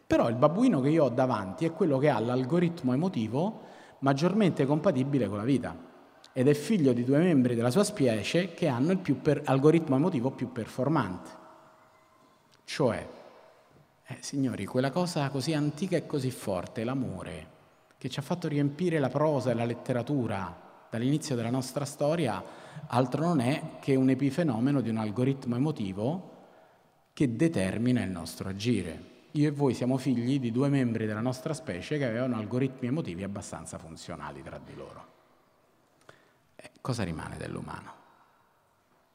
Però 0.06 0.28
il 0.30 0.36
babbuino 0.36 0.82
che 0.82 0.90
io 0.90 1.06
ho 1.06 1.10
davanti 1.10 1.66
è 1.66 1.72
quello 1.72 1.98
che 1.98 2.10
ha 2.10 2.20
l'algoritmo 2.20 2.94
emotivo 2.94 3.62
maggiormente 4.00 4.66
compatibile 4.66 5.28
con 5.28 5.38
la 5.38 5.44
vita 5.44 5.90
ed 6.34 6.48
è 6.48 6.54
figlio 6.54 6.94
di 6.94 7.04
due 7.04 7.20
membri 7.20 7.56
della 7.56 7.72
sua 7.72 7.84
specie 7.84 8.54
che 8.54 8.68
hanno 8.68 8.92
il 8.92 9.16
per, 9.16 9.42
algoritmo 9.46 9.96
emotivo 9.96 10.32
più 10.32 10.52
performante. 10.52 11.30
Cioè, 12.64 13.08
eh, 14.08 14.18
signori, 14.22 14.66
quella 14.66 14.92
cosa 14.92 15.30
così 15.30 15.54
antica 15.54 15.98
e 15.98 16.06
così 16.06 16.32
forte, 16.32 16.84
l'amore, 16.84 17.48
che 17.98 18.10
ci 18.10 18.20
ha 18.20 18.24
fatto 18.24 18.48
riempire 18.48 19.00
la 19.00 19.10
prosa 19.10 19.52
e 19.52 19.54
la 19.54 19.66
letteratura 19.66 20.70
dall'inizio 20.92 21.36
della 21.36 21.50
nostra 21.50 21.86
storia, 21.86 22.44
altro 22.86 23.26
non 23.26 23.40
è 23.40 23.80
che 23.80 23.96
un 23.96 24.10
epifenomeno 24.10 24.82
di 24.82 24.90
un 24.90 24.98
algoritmo 24.98 25.56
emotivo 25.56 26.30
che 27.14 27.36
determina 27.36 28.04
il 28.04 28.12
nostro 28.12 28.48
agire. 28.50 29.10
Io 29.32 29.48
e 29.48 29.52
voi 29.52 29.74
siamo 29.74 29.98
figli 29.98 30.40
di 30.40 30.52
due 30.52 30.70
membri 30.70 31.08
della 31.08 31.22
nostra 31.22 31.56
specie 31.56 31.98
che 31.98 32.06
avevano 32.06 32.36
algoritmi 32.36 32.90
emotivi 32.90 33.24
abbastanza 33.24 33.80
funzionali 33.80 34.44
tra 34.44 34.60
di 34.64 34.76
loro 34.76 35.12
cosa 36.82 37.04
rimane 37.04 37.38
dell'umano? 37.38 38.00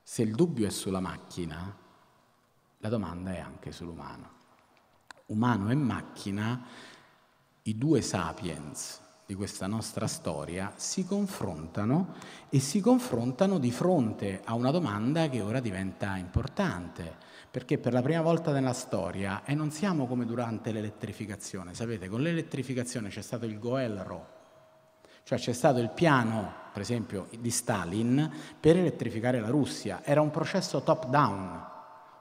Se 0.03 0.23
il 0.23 0.35
dubbio 0.35 0.67
è 0.67 0.71
sulla 0.71 1.01
macchina, 1.01 1.77
la 2.79 2.89
domanda 2.89 3.35
è 3.35 3.41
anche 3.41 3.73
sull'umano. 3.73 4.35
Umano 5.27 5.71
e 5.71 5.75
macchina, 5.75 6.65
i 7.63 7.77
due 7.77 8.01
sapiens 8.01 9.01
di 9.27 9.35
questa 9.35 9.67
nostra 9.67 10.07
storia 10.07 10.73
si 10.77 11.05
confrontano 11.05 12.15
e 12.49 12.61
si 12.61 12.81
confrontano 12.81 13.59
di 13.59 13.73
fronte 13.73 14.41
a 14.45 14.55
una 14.55 14.71
domanda 14.71 15.29
che 15.29 15.41
ora 15.41 15.59
diventa 15.59 16.17
importante, 16.17 17.17
perché 17.51 17.79
per 17.79 17.93
la 17.93 18.03
prima 18.03 18.23
volta 18.23 18.53
nella 18.53 18.73
storia, 18.73 19.43
e 19.45 19.55
non 19.55 19.73
siamo 19.73 20.07
come 20.07 20.27
durante 20.27 20.71
l'elettrificazione, 20.71 21.75
sapete, 21.75 22.09
con 22.09 22.23
l'elettrificazione 22.23 23.09
c'è 23.09 23.21
stato 23.21 23.47
il 23.47 23.59
Goelro, 23.59 24.35
cioè 25.25 25.39
c'è 25.39 25.53
stato 25.53 25.81
il 25.81 25.91
piano, 25.91 26.53
per 26.73 26.83
esempio, 26.83 27.27
di 27.37 27.51
Stalin 27.51 28.31
per 28.61 28.77
elettrificare 28.77 29.41
la 29.41 29.49
Russia, 29.49 30.03
era 30.05 30.21
un 30.21 30.31
processo 30.31 30.83
top-down, 30.83 31.67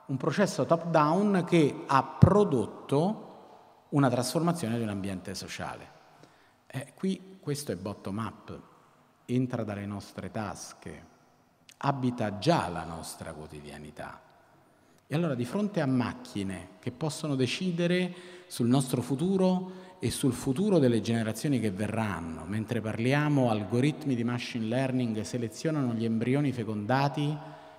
un 0.06 0.16
processo 0.16 0.64
top-down 0.64 1.44
che 1.46 1.84
ha 1.86 2.02
prodotto 2.02 3.22
una 3.90 4.10
trasformazione 4.10 4.76
di 4.76 4.82
un 4.82 4.88
ambiente 4.88 5.36
sociale. 5.36 5.94
Eh, 6.76 6.88
qui 6.94 7.38
questo 7.40 7.72
è 7.72 7.76
bottom 7.76 8.18
up, 8.18 8.60
entra 9.24 9.64
dalle 9.64 9.86
nostre 9.86 10.30
tasche, 10.30 11.04
abita 11.78 12.36
già 12.36 12.68
la 12.68 12.84
nostra 12.84 13.32
quotidianità. 13.32 14.20
E 15.06 15.14
allora 15.14 15.34
di 15.34 15.46
fronte 15.46 15.80
a 15.80 15.86
macchine 15.86 16.72
che 16.80 16.90
possono 16.90 17.34
decidere 17.34 18.14
sul 18.46 18.66
nostro 18.66 19.00
futuro 19.00 19.84
e 20.00 20.10
sul 20.10 20.34
futuro 20.34 20.78
delle 20.78 21.00
generazioni 21.00 21.60
che 21.60 21.70
verranno, 21.70 22.44
mentre 22.44 22.82
parliamo 22.82 23.48
algoritmi 23.48 24.14
di 24.14 24.24
machine 24.24 24.66
learning 24.66 25.22
selezionano 25.22 25.94
gli 25.94 26.04
embrioni 26.04 26.52
fecondati 26.52 27.34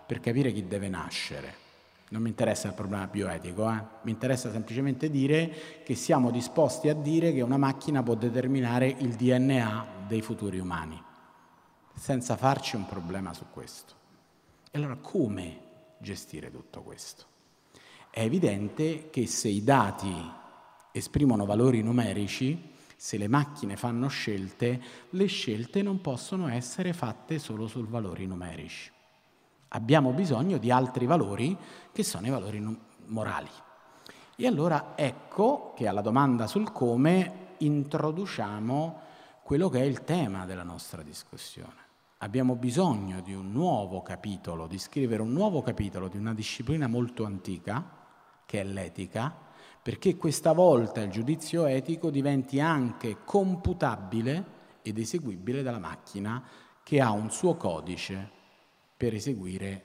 per 0.07 0.19
capire 0.19 0.51
chi 0.51 0.65
deve 0.65 0.89
nascere 0.89 1.66
non 2.09 2.21
mi 2.21 2.29
interessa 2.29 2.69
il 2.69 2.73
problema 2.73 3.07
bioetico, 3.07 3.69
eh? 3.69 3.83
mi 4.03 4.11
interessa 4.11 4.49
semplicemente 4.51 5.09
dire 5.09 5.81
che 5.83 5.95
siamo 5.95 6.31
disposti 6.31 6.87
a 6.87 6.93
dire 6.93 7.33
che 7.33 7.41
una 7.41 7.57
macchina 7.57 8.01
può 8.01 8.15
determinare 8.15 8.87
il 8.87 9.15
DNA 9.15 10.05
dei 10.07 10.21
futuri 10.21 10.59
umani, 10.59 11.01
senza 11.93 12.37
farci 12.37 12.77
un 12.77 12.85
problema 12.85 13.33
su 13.33 13.45
questo. 13.51 13.93
E 14.71 14.77
allora 14.77 14.95
come 14.95 15.59
gestire 15.97 16.49
tutto 16.49 16.81
questo? 16.81 17.25
È 18.09 18.21
evidente 18.21 19.09
che 19.09 19.27
se 19.27 19.49
i 19.49 19.63
dati 19.63 20.13
esprimono 20.93 21.45
valori 21.45 21.81
numerici, 21.81 22.73
se 22.95 23.17
le 23.17 23.27
macchine 23.27 23.75
fanno 23.75 24.07
scelte, 24.07 24.81
le 25.09 25.25
scelte 25.27 25.81
non 25.81 25.99
possono 25.99 26.47
essere 26.47 26.93
fatte 26.93 27.37
solo 27.37 27.67
su 27.67 27.85
valori 27.85 28.25
numerici. 28.25 28.95
Abbiamo 29.69 30.11
bisogno 30.11 30.57
di 30.57 30.71
altri 30.71 31.05
valori 31.05 31.57
che 31.91 32.03
sono 32.03 32.27
i 32.27 32.29
valori 32.29 32.63
morali. 33.07 33.49
E 34.35 34.47
allora 34.47 34.93
ecco 34.95 35.73
che 35.75 35.87
alla 35.87 36.01
domanda 36.01 36.47
sul 36.47 36.71
come 36.71 37.55
introduciamo 37.57 39.01
quello 39.43 39.69
che 39.69 39.79
è 39.79 39.83
il 39.83 40.03
tema 40.03 40.45
della 40.45 40.63
nostra 40.63 41.01
discussione. 41.01 41.85
Abbiamo 42.19 42.55
bisogno 42.55 43.21
di 43.21 43.33
un 43.33 43.51
nuovo 43.51 44.01
capitolo, 44.01 44.67
di 44.67 44.77
scrivere 44.77 45.21
un 45.21 45.31
nuovo 45.31 45.61
capitolo 45.61 46.07
di 46.07 46.17
una 46.17 46.33
disciplina 46.33 46.87
molto 46.87 47.25
antica, 47.25 47.83
che 48.45 48.61
è 48.61 48.63
l'etica, 48.63 49.35
perché 49.81 50.15
questa 50.15 50.51
volta 50.51 51.01
il 51.01 51.11
giudizio 51.11 51.65
etico 51.65 52.09
diventi 52.09 52.59
anche 52.59 53.23
computabile 53.23 54.55
ed 54.81 54.97
eseguibile 54.97 55.63
dalla 55.63 55.79
macchina 55.79 56.43
che 56.83 57.01
ha 57.01 57.11
un 57.11 57.29
suo 57.31 57.55
codice 57.55 58.31
per 58.97 59.13
eseguire 59.13 59.83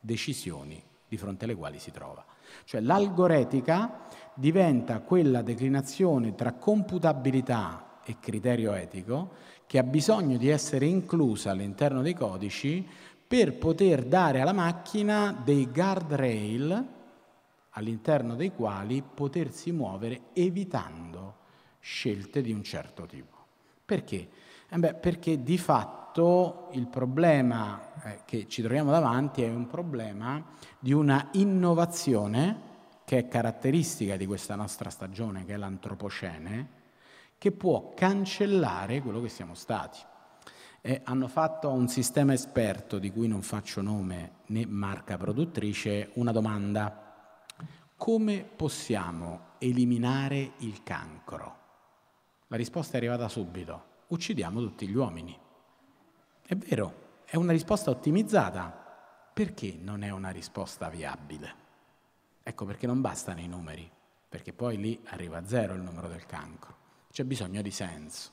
decisioni 0.00 0.82
di 1.06 1.16
fronte 1.16 1.44
alle 1.44 1.54
quali 1.54 1.78
si 1.78 1.90
trova. 1.90 2.24
Cioè 2.64 2.80
l'algoretica 2.80 4.06
diventa 4.34 5.00
quella 5.00 5.42
declinazione 5.42 6.34
tra 6.34 6.54
computabilità 6.54 8.00
e 8.02 8.16
criterio 8.18 8.72
etico 8.72 9.32
che 9.66 9.78
ha 9.78 9.82
bisogno 9.82 10.38
di 10.38 10.48
essere 10.48 10.86
inclusa 10.86 11.50
all'interno 11.50 12.00
dei 12.00 12.14
codici 12.14 12.86
per 13.28 13.58
poter 13.58 14.04
dare 14.04 14.40
alla 14.40 14.54
macchina 14.54 15.38
dei 15.44 15.70
guardrail 15.70 16.86
all'interno 17.70 18.34
dei 18.34 18.50
quali 18.50 19.02
potersi 19.02 19.70
muovere 19.72 20.22
evitando 20.32 21.36
scelte 21.80 22.40
di 22.40 22.52
un 22.52 22.62
certo 22.62 23.04
tipo. 23.04 23.36
Perché? 23.84 24.28
Eh 24.68 24.78
beh, 24.78 24.94
perché 24.94 25.42
di 25.42 25.58
fatto 25.58 26.07
il 26.72 26.86
problema 26.86 27.92
eh, 28.02 28.20
che 28.24 28.48
ci 28.48 28.62
troviamo 28.62 28.90
davanti 28.90 29.42
è 29.42 29.48
un 29.48 29.66
problema 29.66 30.44
di 30.78 30.92
una 30.92 31.28
innovazione 31.32 32.66
che 33.04 33.18
è 33.18 33.28
caratteristica 33.28 34.16
di 34.16 34.26
questa 34.26 34.54
nostra 34.54 34.90
stagione, 34.90 35.44
che 35.44 35.54
è 35.54 35.56
l'antropocene, 35.56 36.68
che 37.38 37.52
può 37.52 37.92
cancellare 37.94 39.00
quello 39.00 39.20
che 39.20 39.28
siamo 39.28 39.54
stati. 39.54 39.98
E 40.80 41.00
hanno 41.04 41.28
fatto 41.28 41.68
a 41.68 41.72
un 41.72 41.88
sistema 41.88 42.32
esperto, 42.32 42.98
di 42.98 43.10
cui 43.10 43.28
non 43.28 43.42
faccio 43.42 43.80
nome 43.80 44.32
né 44.46 44.66
marca 44.66 45.16
produttrice, 45.16 46.10
una 46.14 46.32
domanda. 46.32 47.44
Come 47.96 48.44
possiamo 48.44 49.54
eliminare 49.58 50.52
il 50.58 50.82
cancro? 50.82 51.56
La 52.48 52.56
risposta 52.56 52.94
è 52.94 52.96
arrivata 52.96 53.28
subito 53.28 53.88
uccidiamo 54.08 54.60
tutti 54.60 54.86
gli 54.86 54.94
uomini. 54.94 55.36
È 56.48 56.56
vero, 56.56 57.20
è 57.26 57.36
una 57.36 57.52
risposta 57.52 57.90
ottimizzata. 57.90 58.72
Perché 59.34 59.76
non 59.78 60.02
è 60.02 60.08
una 60.08 60.30
risposta 60.30 60.88
viabile? 60.88 61.54
Ecco 62.42 62.64
perché 62.64 62.86
non 62.86 63.02
bastano 63.02 63.40
i 63.40 63.46
numeri, 63.46 63.86
perché 64.26 64.54
poi 64.54 64.78
lì 64.78 64.98
arriva 65.08 65.36
a 65.36 65.46
zero 65.46 65.74
il 65.74 65.82
numero 65.82 66.08
del 66.08 66.24
cancro. 66.24 66.74
C'è 67.12 67.24
bisogno 67.24 67.60
di 67.60 67.70
senso. 67.70 68.30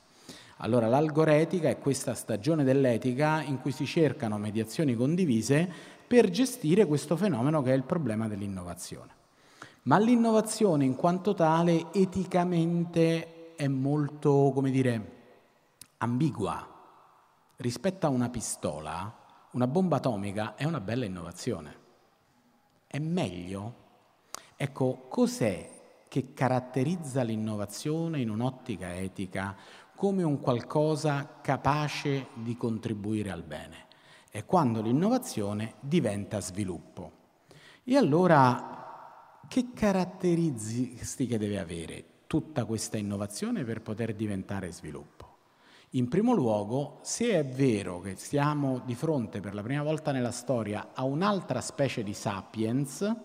Allora 0.59 0.87
l'algoretica 0.87 1.67
è 1.67 1.77
questa 1.77 2.13
stagione 2.13 2.63
dell'etica 2.63 3.41
in 3.41 3.59
cui 3.59 3.73
si 3.73 3.85
cercano 3.85 4.37
mediazioni 4.37 4.95
condivise 4.95 5.69
per 6.07 6.29
gestire 6.29 6.85
questo 6.85 7.17
fenomeno 7.17 7.61
che 7.61 7.73
è 7.73 7.75
il 7.75 7.83
problema 7.83 8.29
dell'innovazione. 8.29 9.11
Ma 9.81 9.99
l'innovazione 9.99 10.85
in 10.85 10.95
quanto 10.95 11.33
tale 11.33 11.87
eticamente 11.91 13.55
è 13.57 13.67
molto, 13.67 14.53
come 14.53 14.71
dire, 14.71 15.11
ambigua. 15.97 16.74
Rispetto 17.57 18.05
a 18.05 18.09
una 18.09 18.29
pistola, 18.29 19.15
una 19.51 19.67
bomba 19.67 19.95
atomica 19.95 20.55
è 20.55 20.65
una 20.65 20.81
bella 20.81 21.05
innovazione. 21.05 21.83
È 22.85 22.99
meglio? 22.99 23.83
Ecco, 24.57 25.05
cos'è 25.07 26.03
che 26.09 26.33
caratterizza 26.33 27.23
l'innovazione 27.23 28.19
in 28.19 28.29
un'ottica 28.29 28.95
etica 28.95 29.55
come 29.95 30.23
un 30.23 30.41
qualcosa 30.41 31.39
capace 31.41 32.27
di 32.33 32.57
contribuire 32.57 33.31
al 33.31 33.43
bene? 33.43 33.85
È 34.29 34.43
quando 34.43 34.81
l'innovazione 34.81 35.75
diventa 35.79 36.41
sviluppo. 36.41 37.11
E 37.85 37.95
allora 37.95 39.39
che 39.47 39.71
caratteristiche 39.73 41.37
deve 41.37 41.57
avere 41.57 42.05
tutta 42.27 42.65
questa 42.65 42.97
innovazione 42.97 43.63
per 43.63 43.81
poter 43.81 44.13
diventare 44.13 44.73
sviluppo? 44.73 45.14
In 45.95 46.09
primo 46.09 46.33
luogo, 46.33 46.99
se 47.03 47.31
è 47.39 47.45
vero 47.45 48.01
che 48.01 48.17
siamo 48.17 48.81
di 48.83 48.95
fronte 48.95 49.39
per 49.39 49.53
la 49.53 49.63
prima 49.63 49.81
volta 49.81 50.11
nella 50.11 50.31
storia 50.31 50.89
a 50.93 51.05
un'altra 51.05 51.61
specie 51.61 52.03
di 52.03 52.13
sapiens, 52.13 53.15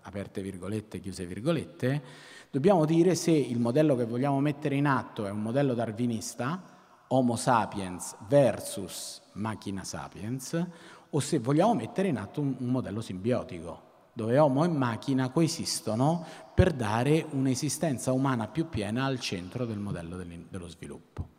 aperte 0.00 0.40
virgolette, 0.40 0.98
chiuse 0.98 1.26
virgolette, 1.26 2.02
dobbiamo 2.50 2.86
dire 2.86 3.14
se 3.14 3.32
il 3.32 3.60
modello 3.60 3.94
che 3.96 4.06
vogliamo 4.06 4.40
mettere 4.40 4.76
in 4.76 4.86
atto 4.86 5.26
è 5.26 5.30
un 5.30 5.42
modello 5.42 5.74
darwinista, 5.74 6.62
Homo 7.08 7.36
sapiens 7.36 8.16
versus 8.28 9.20
macchina 9.32 9.84
sapiens, 9.84 10.66
o 11.10 11.20
se 11.20 11.38
vogliamo 11.38 11.74
mettere 11.74 12.08
in 12.08 12.16
atto 12.16 12.40
un, 12.40 12.56
un 12.58 12.68
modello 12.68 13.02
simbiotico, 13.02 13.82
dove 14.14 14.38
Homo 14.38 14.64
e 14.64 14.68
macchina 14.68 15.28
coesistono 15.28 16.24
per 16.54 16.72
dare 16.72 17.26
un'esistenza 17.32 18.12
umana 18.12 18.48
più 18.48 18.70
piena 18.70 19.04
al 19.04 19.20
centro 19.20 19.66
del 19.66 19.78
modello 19.78 20.16
dello 20.16 20.68
sviluppo. 20.68 21.35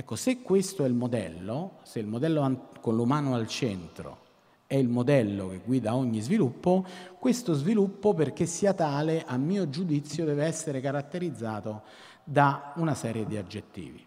Ecco, 0.00 0.16
se 0.16 0.40
questo 0.40 0.82
è 0.82 0.88
il 0.88 0.94
modello, 0.94 1.80
se 1.82 1.98
il 1.98 2.06
modello 2.06 2.70
con 2.80 2.96
l'umano 2.96 3.34
al 3.34 3.46
centro 3.46 4.28
è 4.66 4.74
il 4.74 4.88
modello 4.88 5.48
che 5.48 5.60
guida 5.62 5.94
ogni 5.94 6.20
sviluppo, 6.20 6.86
questo 7.18 7.52
sviluppo, 7.52 8.14
perché 8.14 8.46
sia 8.46 8.72
tale, 8.72 9.24
a 9.26 9.36
mio 9.36 9.68
giudizio, 9.68 10.24
deve 10.24 10.46
essere 10.46 10.80
caratterizzato 10.80 11.82
da 12.24 12.72
una 12.76 12.94
serie 12.94 13.26
di 13.26 13.36
aggettivi. 13.36 14.02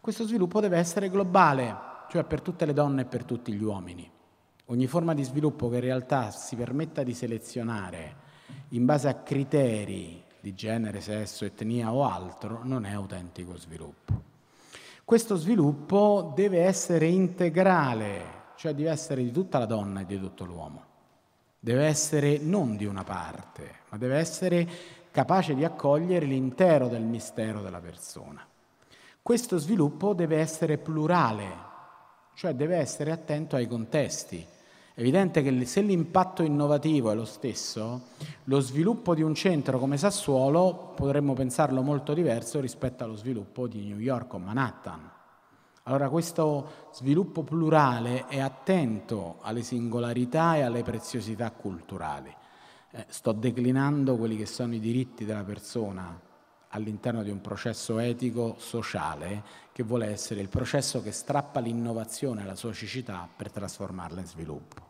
Questo 0.00 0.26
sviluppo 0.26 0.58
deve 0.58 0.78
essere 0.78 1.08
globale, 1.08 1.72
cioè 2.10 2.24
per 2.24 2.40
tutte 2.40 2.66
le 2.66 2.72
donne 2.72 3.02
e 3.02 3.04
per 3.04 3.22
tutti 3.22 3.52
gli 3.52 3.62
uomini. 3.62 4.10
Ogni 4.66 4.88
forma 4.88 5.14
di 5.14 5.22
sviluppo 5.22 5.68
che 5.68 5.76
in 5.76 5.82
realtà 5.82 6.32
si 6.32 6.56
permetta 6.56 7.04
di 7.04 7.14
selezionare 7.14 8.16
in 8.70 8.84
base 8.84 9.06
a 9.06 9.14
criteri 9.14 10.20
di 10.40 10.52
genere, 10.54 11.00
sesso, 11.00 11.44
etnia 11.44 11.92
o 11.92 12.04
altro 12.04 12.62
non 12.64 12.84
è 12.84 12.92
autentico 12.92 13.56
sviluppo. 13.56 14.27
Questo 15.08 15.36
sviluppo 15.36 16.34
deve 16.34 16.64
essere 16.64 17.06
integrale, 17.06 18.50
cioè 18.56 18.74
deve 18.74 18.90
essere 18.90 19.22
di 19.22 19.32
tutta 19.32 19.56
la 19.56 19.64
donna 19.64 20.00
e 20.00 20.04
di 20.04 20.20
tutto 20.20 20.44
l'uomo. 20.44 20.84
Deve 21.58 21.86
essere 21.86 22.36
non 22.36 22.76
di 22.76 22.84
una 22.84 23.04
parte, 23.04 23.76
ma 23.88 23.96
deve 23.96 24.18
essere 24.18 24.68
capace 25.10 25.54
di 25.54 25.64
accogliere 25.64 26.26
l'intero 26.26 26.88
del 26.88 27.04
mistero 27.04 27.62
della 27.62 27.80
persona. 27.80 28.46
questo 29.22 29.56
sviluppo 29.56 30.12
deve 30.12 30.40
essere 30.40 30.76
plurale, 30.76 31.56
cioè 32.34 32.52
deve 32.52 32.76
essere 32.76 33.10
attento 33.10 33.56
ai 33.56 33.66
contesti. 33.66 34.46
È 34.98 35.00
evidente 35.02 35.42
che 35.42 35.64
se 35.64 35.80
l'impatto 35.80 36.42
innovativo 36.42 37.12
è 37.12 37.14
lo 37.14 37.24
stesso, 37.24 38.06
lo 38.42 38.58
sviluppo 38.58 39.14
di 39.14 39.22
un 39.22 39.32
centro 39.32 39.78
come 39.78 39.96
Sassuolo 39.96 40.92
potremmo 40.96 41.34
pensarlo 41.34 41.82
molto 41.82 42.14
diverso 42.14 42.58
rispetto 42.58 43.04
allo 43.04 43.14
sviluppo 43.14 43.68
di 43.68 43.84
New 43.84 44.00
York 44.00 44.34
o 44.34 44.38
Manhattan. 44.38 45.08
Allora 45.84 46.08
questo 46.08 46.88
sviluppo 46.90 47.44
plurale 47.44 48.26
è 48.26 48.40
attento 48.40 49.36
alle 49.42 49.62
singolarità 49.62 50.56
e 50.56 50.62
alle 50.62 50.82
preziosità 50.82 51.52
culturali. 51.52 52.34
Eh, 52.90 53.06
sto 53.06 53.30
declinando 53.30 54.16
quelli 54.16 54.36
che 54.36 54.46
sono 54.46 54.74
i 54.74 54.80
diritti 54.80 55.24
della 55.24 55.44
persona 55.44 56.20
all'interno 56.70 57.22
di 57.22 57.30
un 57.30 57.40
processo 57.40 58.00
etico 58.00 58.56
sociale 58.58 59.44
che 59.70 59.84
vuole 59.84 60.06
essere 60.06 60.40
il 60.40 60.48
processo 60.48 61.00
che 61.00 61.12
strappa 61.12 61.60
l'innovazione 61.60 62.42
alla 62.42 62.56
sua 62.56 62.72
cecità 62.72 63.28
per 63.36 63.52
trasformarla 63.52 64.22
in 64.22 64.26
sviluppo. 64.26 64.87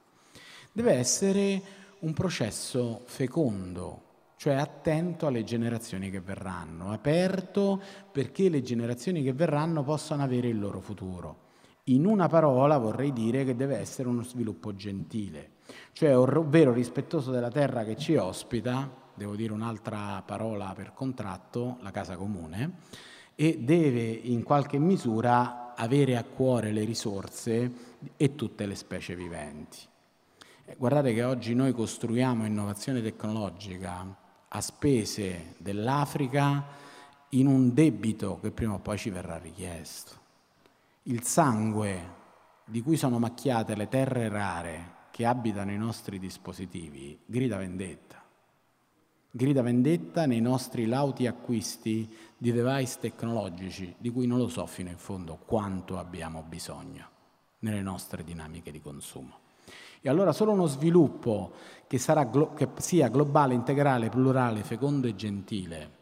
Deve 0.79 0.93
essere 0.93 1.61
un 2.03 2.13
processo 2.13 3.01
fecondo, 3.07 4.03
cioè 4.37 4.55
attento 4.55 5.27
alle 5.27 5.43
generazioni 5.43 6.09
che 6.09 6.21
verranno, 6.21 6.93
aperto 6.93 7.83
perché 8.13 8.49
le 8.49 8.63
generazioni 8.63 9.25
che 9.25 9.33
verranno 9.33 9.83
possano 9.83 10.23
avere 10.23 10.47
il 10.47 10.61
loro 10.61 10.79
futuro. 10.79 11.47
In 11.87 12.07
una 12.07 12.29
parola 12.29 12.79
vorrei 12.79 13.13
dire 13.13 13.45
che 13.45 13.57
deve 13.57 13.77
essere 13.77 14.07
uno 14.07 14.23
sviluppo 14.23 14.77
gentile, 14.77 15.55
cioè 15.91 16.17
ovvero 16.17 16.73
rispettoso 16.73 17.33
della 17.33 17.51
terra 17.51 17.83
che 17.83 17.97
ci 17.97 18.15
ospita, 18.15 18.89
devo 19.17 19.35
dire 19.35 19.53
un'altra 19.53 20.23
parola 20.25 20.75
per 20.77 20.93
contratto, 20.95 21.79
la 21.81 21.91
casa 21.91 22.17
comune, 22.17 22.75
e 23.35 23.59
deve 23.59 24.05
in 24.11 24.45
qualche 24.45 24.79
misura 24.79 25.75
avere 25.75 26.17
a 26.17 26.23
cuore 26.23 26.71
le 26.71 26.85
risorse 26.85 27.73
e 28.17 28.37
tutte 28.37 28.65
le 28.65 28.77
specie 28.77 29.17
viventi. 29.17 29.79
Eh, 30.69 30.77
guardate 30.77 31.15
che 31.15 31.25
oggi 31.25 31.55
noi 31.55 31.73
costruiamo 31.73 32.45
innovazione 32.45 33.01
tecnologica 33.01 34.15
a 34.49 34.61
spese 34.61 35.55
dell'Africa 35.57 36.63
in 37.31 37.47
un 37.47 37.73
debito 37.73 38.39
che 38.39 38.51
prima 38.51 38.75
o 38.75 38.79
poi 38.79 38.99
ci 38.99 39.09
verrà 39.09 39.39
richiesto. 39.39 40.13
Il 41.05 41.23
sangue 41.23 42.17
di 42.67 42.83
cui 42.83 42.99
sono 42.99 43.19
macchiate 43.19 43.75
le 43.77 43.89
terre 43.89 44.29
rare 44.29 44.97
che 45.11 45.25
abitano 45.25 45.73
i 45.73 45.79
nostri 45.79 46.19
dispositivi 46.19 47.19
grida 47.25 47.57
vendetta 47.57 48.23
grida 49.31 49.63
vendetta 49.63 50.27
nei 50.27 50.43
nostri 50.43 50.85
lauti 50.85 51.27
acquisti 51.27 52.15
di 52.37 52.53
device 52.53 52.99
tecnologici 53.01 53.95
di 53.97 54.11
cui 54.11 54.27
non 54.27 54.37
lo 54.37 54.49
so 54.49 54.67
fino 54.67 54.91
in 54.91 54.99
fondo 54.99 55.37
quanto 55.37 55.99
abbiamo 55.99 56.43
bisogno 56.43 57.09
nelle 57.61 57.81
nostre 57.81 58.23
dinamiche 58.23 58.71
di 58.71 58.81
consumo. 58.81 59.48
E 60.01 60.09
allora 60.09 60.33
solo 60.33 60.53
uno 60.53 60.67
sviluppo 60.67 61.53
che, 61.87 62.01
glo- 62.31 62.55
che 62.55 62.69
sia 62.77 63.09
globale, 63.09 63.55
integrale, 63.55 64.09
plurale, 64.09 64.63
fecondo 64.63 65.07
e 65.07 65.15
gentile 65.15 65.97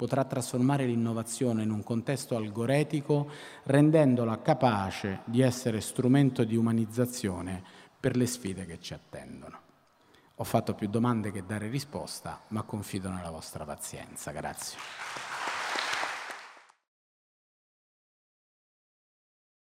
potrà 0.00 0.24
trasformare 0.24 0.86
l'innovazione 0.86 1.62
in 1.62 1.70
un 1.70 1.82
contesto 1.82 2.34
algoretico 2.34 3.28
rendendola 3.64 4.40
capace 4.40 5.20
di 5.26 5.42
essere 5.42 5.82
strumento 5.82 6.42
di 6.44 6.56
umanizzazione 6.56 7.62
per 8.00 8.16
le 8.16 8.24
sfide 8.24 8.64
che 8.64 8.80
ci 8.80 8.94
attendono. 8.94 9.60
Ho 10.36 10.44
fatto 10.44 10.72
più 10.72 10.88
domande 10.88 11.30
che 11.30 11.44
dare 11.44 11.68
risposta, 11.68 12.40
ma 12.48 12.62
confido 12.62 13.10
nella 13.10 13.30
vostra 13.30 13.66
pazienza. 13.66 14.30
Grazie. 14.30 15.29